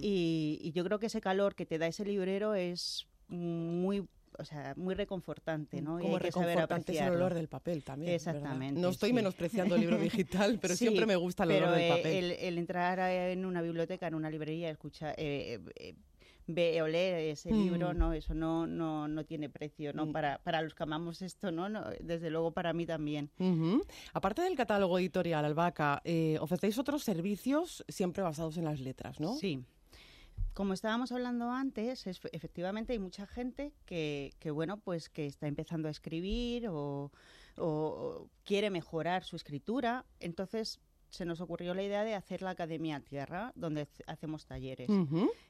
[0.00, 4.06] y, y yo creo que ese calor que te da ese librero es muy
[4.38, 5.98] o sea, muy reconfortante, ¿no?
[5.98, 8.14] Como reconfortante es el olor del papel también.
[8.14, 8.80] Exactamente.
[8.80, 12.24] No estoy menospreciando el libro digital, pero siempre me gusta el olor del papel.
[12.24, 15.94] El, el, entrar en una biblioteca, en una librería, escuchar, eh, eh,
[16.46, 17.98] ve o leer ese libro, mm.
[17.98, 20.06] no, eso no, no, no tiene precio, ¿no?
[20.06, 20.12] Mm.
[20.12, 21.68] Para, para los que amamos esto, ¿no?
[22.00, 23.30] Desde luego para mí también.
[24.12, 29.34] Aparte del catálogo editorial Albaca, eh, ofrecéis otros servicios siempre basados en las letras, ¿no?
[29.34, 29.64] Sí.
[30.56, 35.90] Como estábamos hablando antes, efectivamente hay mucha gente que, bueno, pues que está empezando a
[35.90, 37.10] escribir o,
[38.42, 40.06] quiere mejorar su escritura.
[40.18, 40.80] Entonces
[41.10, 44.88] se nos ocurrió la idea de hacer la Academia Tierra, donde hacemos talleres.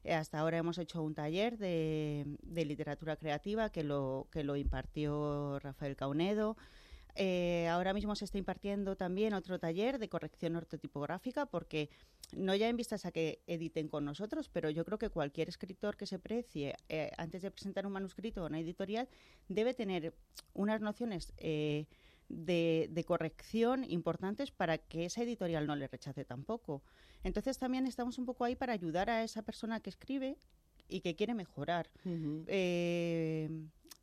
[0.02, 5.61] Eh, hasta ahora hemos hecho un taller de, literatura creativa que lo, que lo impartió
[5.61, 6.57] Rafael Caunedo.
[7.17, 11.91] Eh, ahora mismo se está impartiendo también otro taller de corrección ortotipográfica porque
[12.33, 15.97] no ya en vistas a que editen con nosotros, pero yo creo que cualquier escritor
[15.97, 19.09] que se precie eh, antes de presentar un manuscrito o una editorial
[19.49, 20.14] debe tener
[20.53, 21.87] unas nociones eh,
[22.29, 26.83] de, de, corrección importantes para que esa editorial no le rechace tampoco.
[27.23, 30.37] Entonces también estamos un poco ahí para ayudar a esa persona que escribe
[30.89, 31.89] y que quiere mejorar.
[32.47, 33.49] eh,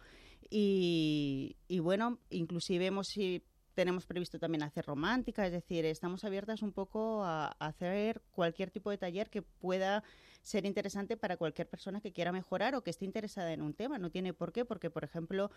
[0.49, 3.43] Y, y bueno, inclusive hemos si
[3.77, 8.91] tenemos previsto también hacer romántica, es decir, estamos abiertas un poco a, hacer cualquier tipo
[8.91, 10.03] de taller que pueda
[10.43, 13.99] ser interesante para cualquier persona que quiera mejorar o que esté interesada en un tema.
[13.99, 15.51] No tiene por qué, porque, por ejemplo,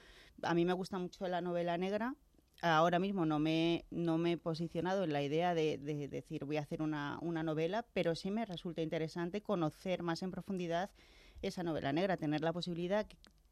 [0.43, 2.13] a mí me gusta mucho la novela negra.
[2.61, 6.57] Ahora mismo no me, no me he posicionado en la idea de, de decir voy
[6.57, 10.91] a hacer una, una novela, pero sí me resulta interesante conocer más en profundidad
[11.41, 13.07] esa novela negra, tener la posibilidad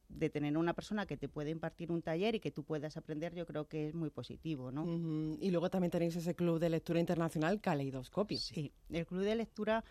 [0.09, 3.35] de tener una persona que te puede impartir un taller y que tú puedas aprender,
[3.35, 4.83] yo creo que es muy positivo, ¿no?
[4.83, 5.37] Uh -huh.
[5.41, 8.37] Y luego también tenéis ese club de lectura internacional Caleidoscopio.
[8.37, 9.83] Sí, el club de lectura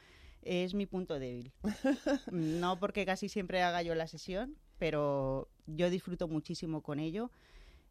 [0.43, 1.53] es mi punto débil.
[2.31, 7.31] no porque casi siempre haga yo la sesión, pero yo disfruto muchísimo con ello.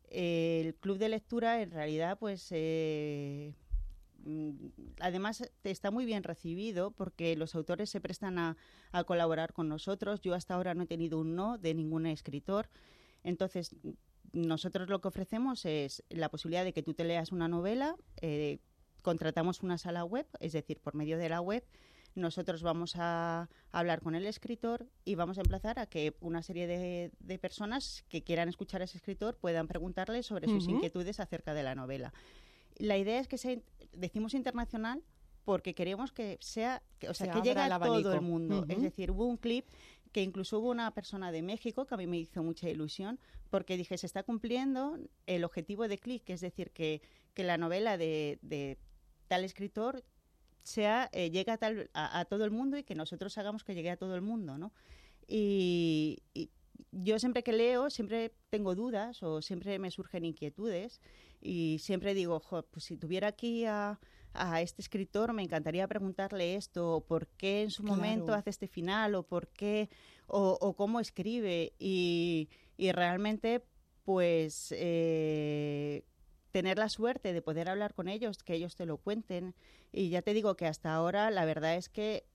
[0.10, 3.54] El club de lectura, en realidad, pues eh,
[5.00, 8.58] además está muy bien recibido porque los autores se prestan a,
[8.92, 10.22] a, colaborar con nosotros.
[10.22, 12.70] Yo hasta ahora no he tenido un no de ningún escritor.
[13.24, 13.76] Entonces,
[14.34, 18.60] nosotros lo que ofrecemos es la posibilidad de que tú te leas una novela, eh,
[19.02, 21.64] contratamos una sala web, es decir, por medio de la web,
[22.16, 26.66] nosotros vamos a hablar con el escritor y vamos a emplazar a que una serie
[26.66, 30.74] de, de personas que quieran escuchar a ese escritor puedan preguntarle sobre sus uh -huh.
[30.76, 32.14] inquietudes acerca de la novela.
[32.78, 33.58] La idea es que sea,
[33.98, 35.04] decimos internacional
[35.43, 38.60] porque queremos que sea, que, o sea, que llegue a todo el mundo.
[38.60, 38.74] Uh -huh.
[38.74, 39.66] Es decir, hubo un clip
[40.12, 43.20] que incluso hubo una persona de México que a mí me hizo mucha ilusión
[43.50, 47.02] porque dije, se está cumpliendo el objetivo de click, es decir, que,
[47.34, 48.78] que la novela de, de
[49.28, 50.04] tal escritor
[50.64, 53.76] sea eh, llegue a, tal, a, a, todo el mundo y que nosotros hagamos que
[53.76, 54.72] llegue a todo el mundo, ¿no?
[55.28, 56.50] Y, y
[56.92, 61.02] yo siempre que leo, siempre tengo dudas o siempre me surgen inquietudes
[61.42, 64.00] y siempre digo, pues si tuviera aquí a,
[64.34, 67.98] a, este escritor me encantaría preguntarle esto, o por qué en su claro.
[67.98, 69.90] momento hace este final, o por qué,
[70.28, 71.74] o, o cómo escribe.
[71.78, 73.64] Y, y realmente,
[74.04, 76.04] pues, eh,
[76.52, 79.54] tener la suerte de poder hablar con ellos, que ellos te lo cuenten.
[79.92, 82.26] Y ya te digo que hasta ahora la verdad es que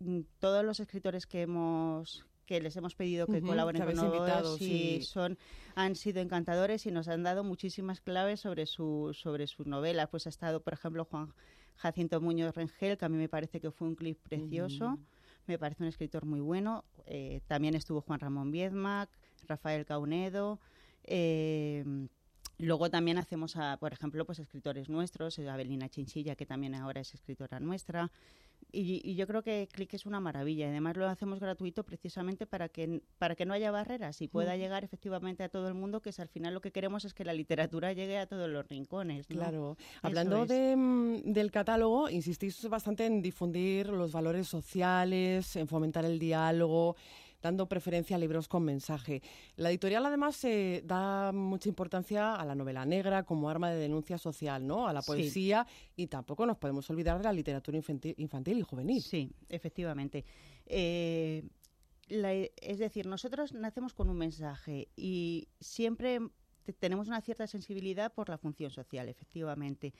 [0.00, 3.94] mm, todos los escritores que hemos que les hemos pedido que uh -huh, colaboren con
[3.94, 5.02] nosotros sí.
[5.02, 5.38] son
[5.76, 10.26] han sido encantadores y nos han dado muchísimas claves sobre su sobre sus novelas pues
[10.26, 11.32] ha estado por ejemplo Juan
[11.76, 14.98] Jacinto Muñoz Rengel que a mí me parece que fue un clip precioso uh -huh.
[15.46, 19.08] me parece un escritor muy bueno eh, también estuvo Juan Ramón Viedma
[19.46, 20.58] Rafael Caunedo
[21.04, 21.84] eh,
[22.58, 27.14] Luego también hacemos, a, por ejemplo, pues escritores nuestros, Abelina Chinchilla, que también ahora es
[27.14, 28.10] escritora nuestra.
[28.72, 30.68] Y, y, yo creo que Click es una maravilla.
[30.68, 34.84] Además lo hacemos gratuito precisamente para que, para que no haya barreras y pueda llegar
[34.84, 37.32] efectivamente a todo el mundo, que es al final lo que queremos es que la
[37.32, 39.28] literatura llegue a todos los rincones.
[39.28, 39.36] ¿no?
[39.36, 39.76] Claro.
[40.02, 46.18] Hablando de, mm, del catálogo, insistís bastante en difundir los valores sociales, en fomentar el
[46.18, 46.96] diálogo
[47.42, 49.22] dando preferencia a libros con mensaje.
[49.56, 54.18] La editorial además eh, da mucha importancia a la novela negra como arma de denuncia
[54.18, 54.86] social, ¿no?
[54.86, 55.92] A la poesía sí.
[55.96, 59.02] y tampoco nos podemos olvidar de la literatura infantil, infantil y juvenil.
[59.02, 60.24] Sí, efectivamente.
[60.66, 61.44] Eh,
[62.08, 66.20] la, es decir, nosotros nacemos con un mensaje y siempre
[66.78, 69.94] tenemos una cierta sensibilidad por la función social, efectivamente.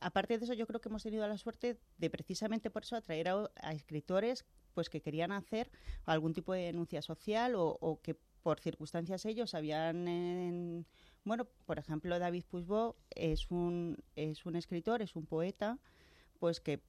[0.00, 3.28] Aparte de eso, yo creo que hemos tenido la suerte de precisamente por eso atraer
[3.28, 4.44] a, a escritores
[4.78, 5.72] pues que querían hacer
[6.04, 8.14] algún tipo de denuncia social o, que
[8.44, 10.86] por circunstancias ellos habían en,
[11.24, 15.80] bueno, por ejemplo, David Puigbo es un, es un escritor, es un poeta,
[16.38, 16.80] pues que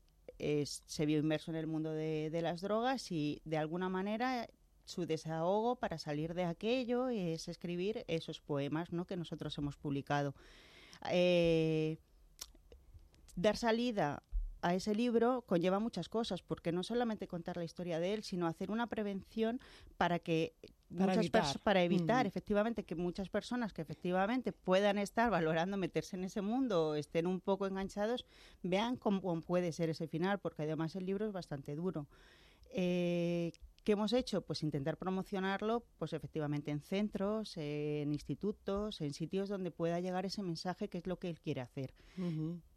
[0.64, 4.48] se vio inmerso en el mundo de, las drogas y de alguna manera
[4.86, 9.06] su desahogo para salir de aquello es escribir esos poemas ¿no?
[9.06, 10.36] que nosotros hemos publicado.
[11.10, 11.98] Eh,
[13.36, 14.22] dar salida
[14.62, 18.48] a ese libro conlleva muchas cosas, porque no solamente contar la historia de él, sino
[18.48, 19.60] hacer una prevención
[19.98, 20.54] para que
[20.98, 26.24] para evitar, para evitar efectivamente que muchas personas que efectivamente puedan estar valorando meterse en
[26.24, 28.26] ese mundo o estén un poco enganchados
[28.64, 32.08] vean cómo puede ser ese final, porque además el libro es bastante duro.
[32.72, 33.52] Eh,
[33.84, 34.42] ¿Qué hemos hecho?
[34.42, 40.44] Pues intentar promocionarlo, pues efectivamente en centros, en institutos, en sitios donde pueda llegar ese
[40.44, 41.94] mensaje que es lo que él quiere hacer,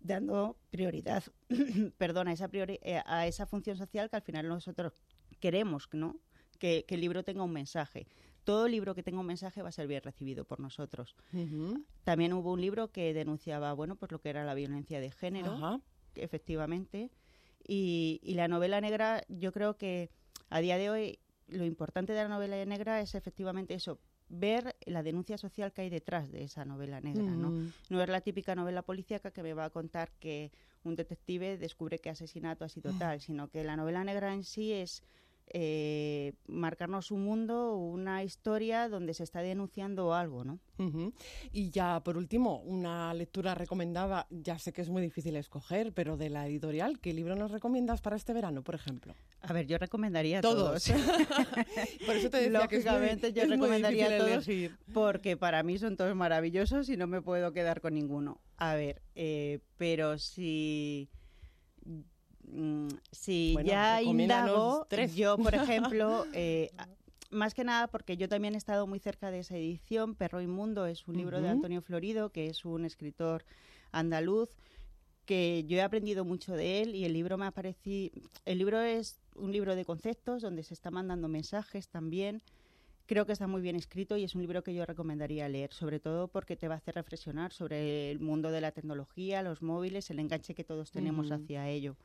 [0.00, 1.24] dando prioridad,
[1.98, 5.02] perdona, a esa, eh, a esa función social que al final nosotros
[5.40, 6.16] queremos, ¿no?
[6.58, 8.06] Que, el libro tenga un mensaje.
[8.44, 11.16] Todo libro que tenga un mensaje va a ser bien recibido por nosotros.
[12.04, 15.80] También hubo un libro que denunciaba, bueno, pues lo que era la violencia de género,
[16.14, 17.10] efectivamente.
[17.64, 20.10] y la novela negra, yo creo que
[20.52, 23.98] a día de hoy lo importante de la novela negra es efectivamente eso,
[24.28, 27.50] ver la denuncia social que hay detrás de esa novela negra, ¿no?
[27.50, 27.72] Mm.
[27.90, 30.52] No es la típica novela policíaca que me va a contar que
[30.84, 32.98] un detective descubre que asesinato ha sido mm.
[32.98, 35.02] tal, sino que la novela negra en sí es
[35.54, 40.58] eh, marcarnos un mundo, una historia donde se está denunciando algo, ¿no?
[41.52, 46.16] Y ya por último, una lectura recomendada, ya sé que es muy difícil escoger, pero
[46.16, 49.14] de la editorial, ¿qué libro nos recomiendas para este verano, por ejemplo?
[49.42, 50.88] A ver, yo recomendaría todos.
[52.06, 54.46] por eso te decía que yo recomendaría todos
[54.92, 58.40] porque para mí son todos maravillosos y no me puedo quedar con ninguno.
[58.56, 61.08] A ver, eh, pero si
[62.44, 66.70] Mm, si ya indago, yo, por ejemplo, eh,
[67.30, 70.86] más que nada porque yo también he estado muy cerca de esa edición, Perro Inmundo
[70.86, 73.44] es un libro de Antonio Florido, que es un escritor
[73.90, 74.50] andaluz,
[75.24, 78.12] que yo he aprendido mucho de él y el libro me ha parecido...
[78.44, 82.42] El libro es un libro de conceptos donde se está mandando mensajes también.
[83.06, 86.00] Creo que está muy bien escrito y es un libro que yo recomendaría leer, sobre
[86.00, 90.10] todo porque te va a hacer reflexionar sobre el mundo de la tecnología, los móviles,
[90.10, 91.96] el enganche que todos tenemos hacia ello.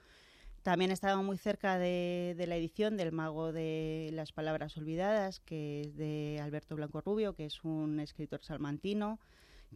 [0.68, 5.96] También estaba muy cerca de, la edición del Mago de las Palabras Olvidadas, que es
[5.96, 9.18] de Alberto Blanco Rubio, que es un escritor salmantino,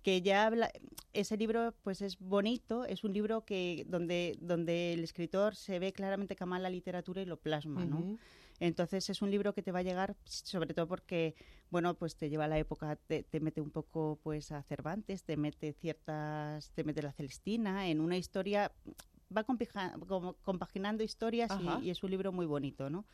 [0.04, 0.70] que ya habla,
[1.14, 5.94] ese libro pues es bonito, es un libro que donde, donde el escritor se ve
[5.94, 8.18] claramente que ama la literatura y lo plasma, ¿no?
[8.60, 11.36] Entonces es un libro que te va a llegar, sobre todo porque,
[11.70, 15.24] bueno, pues te lleva a la época, te, te, mete un poco pues a Cervantes,
[15.24, 18.74] te mete ciertas, te mete la Celestina en una historia
[19.36, 19.46] va
[20.44, 21.52] compaginando historias
[21.82, 23.06] y, es un libro muy bonito, ¿no?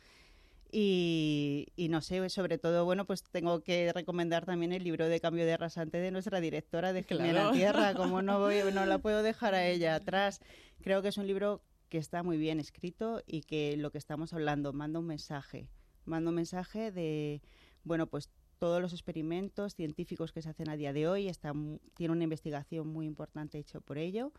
[0.70, 5.46] Y, no sé, sobre todo, bueno, pues tengo que recomendar también el libro de Cambio
[5.46, 9.54] de Rasante de nuestra directora de Jimena Tierra, como no, voy, no la puedo dejar
[9.54, 10.40] a ella atrás.
[10.82, 14.34] Creo que es un libro que está muy bien escrito y que lo que estamos
[14.34, 15.70] hablando manda un mensaje,
[16.04, 17.40] manda un mensaje de,
[17.84, 21.54] bueno, pues todos los experimentos científicos que se hacen a día de hoy, está,
[21.94, 24.32] tiene una investigación muy importante hecha por ello,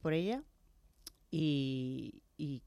[0.00, 0.44] por ella
[1.34, 2.22] y,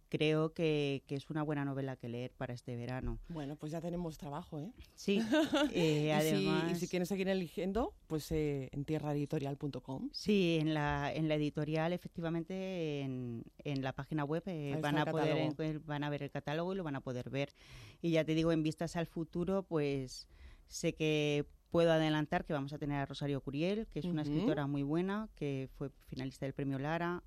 [0.09, 3.20] creo que, es una buena novela que leer para este verano.
[3.30, 4.72] Bueno, pues ya tenemos trabajo, ¿eh?
[4.95, 5.22] Sí,
[5.74, 6.72] eh, además...
[6.72, 10.09] Y si, quieren seguir eligiendo, pues eh, en tierraeditorial.com.
[10.11, 15.05] Sí, en la, en la editorial, efectivamente, en, en la página web eh, van, a
[15.05, 17.53] poder, van a ver el catálogo y lo van a poder ver.
[18.01, 20.28] Y ya te digo, en vistas al futuro, pues
[20.68, 24.66] sé que puedo adelantar que vamos a tener a Rosario Curiel, que es una escritora
[24.66, 27.22] muy buena, que fue finalista del premio Lara,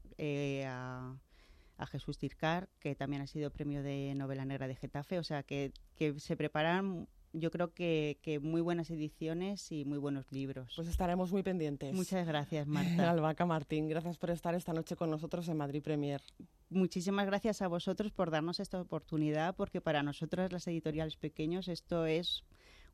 [0.67, 1.15] a
[1.79, 5.43] a Jesús Tircar, que también ha sido premio de novela negra de Getafe, o sea
[5.43, 10.73] que, que se preparan yo creo que, que, muy buenas ediciones y muy buenos libros.
[10.75, 11.95] Pues estaremos muy pendientes.
[11.95, 13.11] Muchas gracias, Marta.
[13.11, 16.23] Albaca Martín, gracias por estar esta noche con nosotros en Madrid Premier.
[16.71, 22.07] Muchísimas gracias a vosotros por darnos esta oportunidad, porque para nosotros, las editoriales pequeños, esto
[22.07, 22.45] es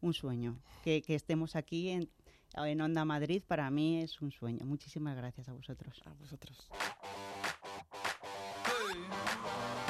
[0.01, 0.59] un sueño.
[0.82, 2.11] Que, que estemos aquí en,
[2.57, 4.66] en Onda Madrid, para mí es un sueño.
[4.66, 6.03] Muchísimas gracias a vosotros.
[6.05, 6.68] A vosotros.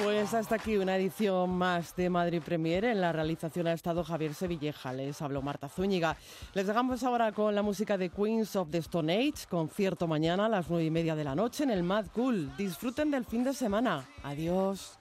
[0.03, 2.85] Pues hasta aquí una edición más de Madrid Premier.
[2.85, 4.93] En la realización ha estado Javier Sevilleja.
[4.93, 6.17] Les habló Marta Zúñiga.
[6.53, 9.47] Les dejamos ahora con la música de Queens of the Stone Age.
[9.49, 12.55] Concierto mañana a las nueve y media de la noche en el Mad Cool.
[12.57, 14.05] Disfruten del fin de semana.
[14.25, 14.99] Adiós.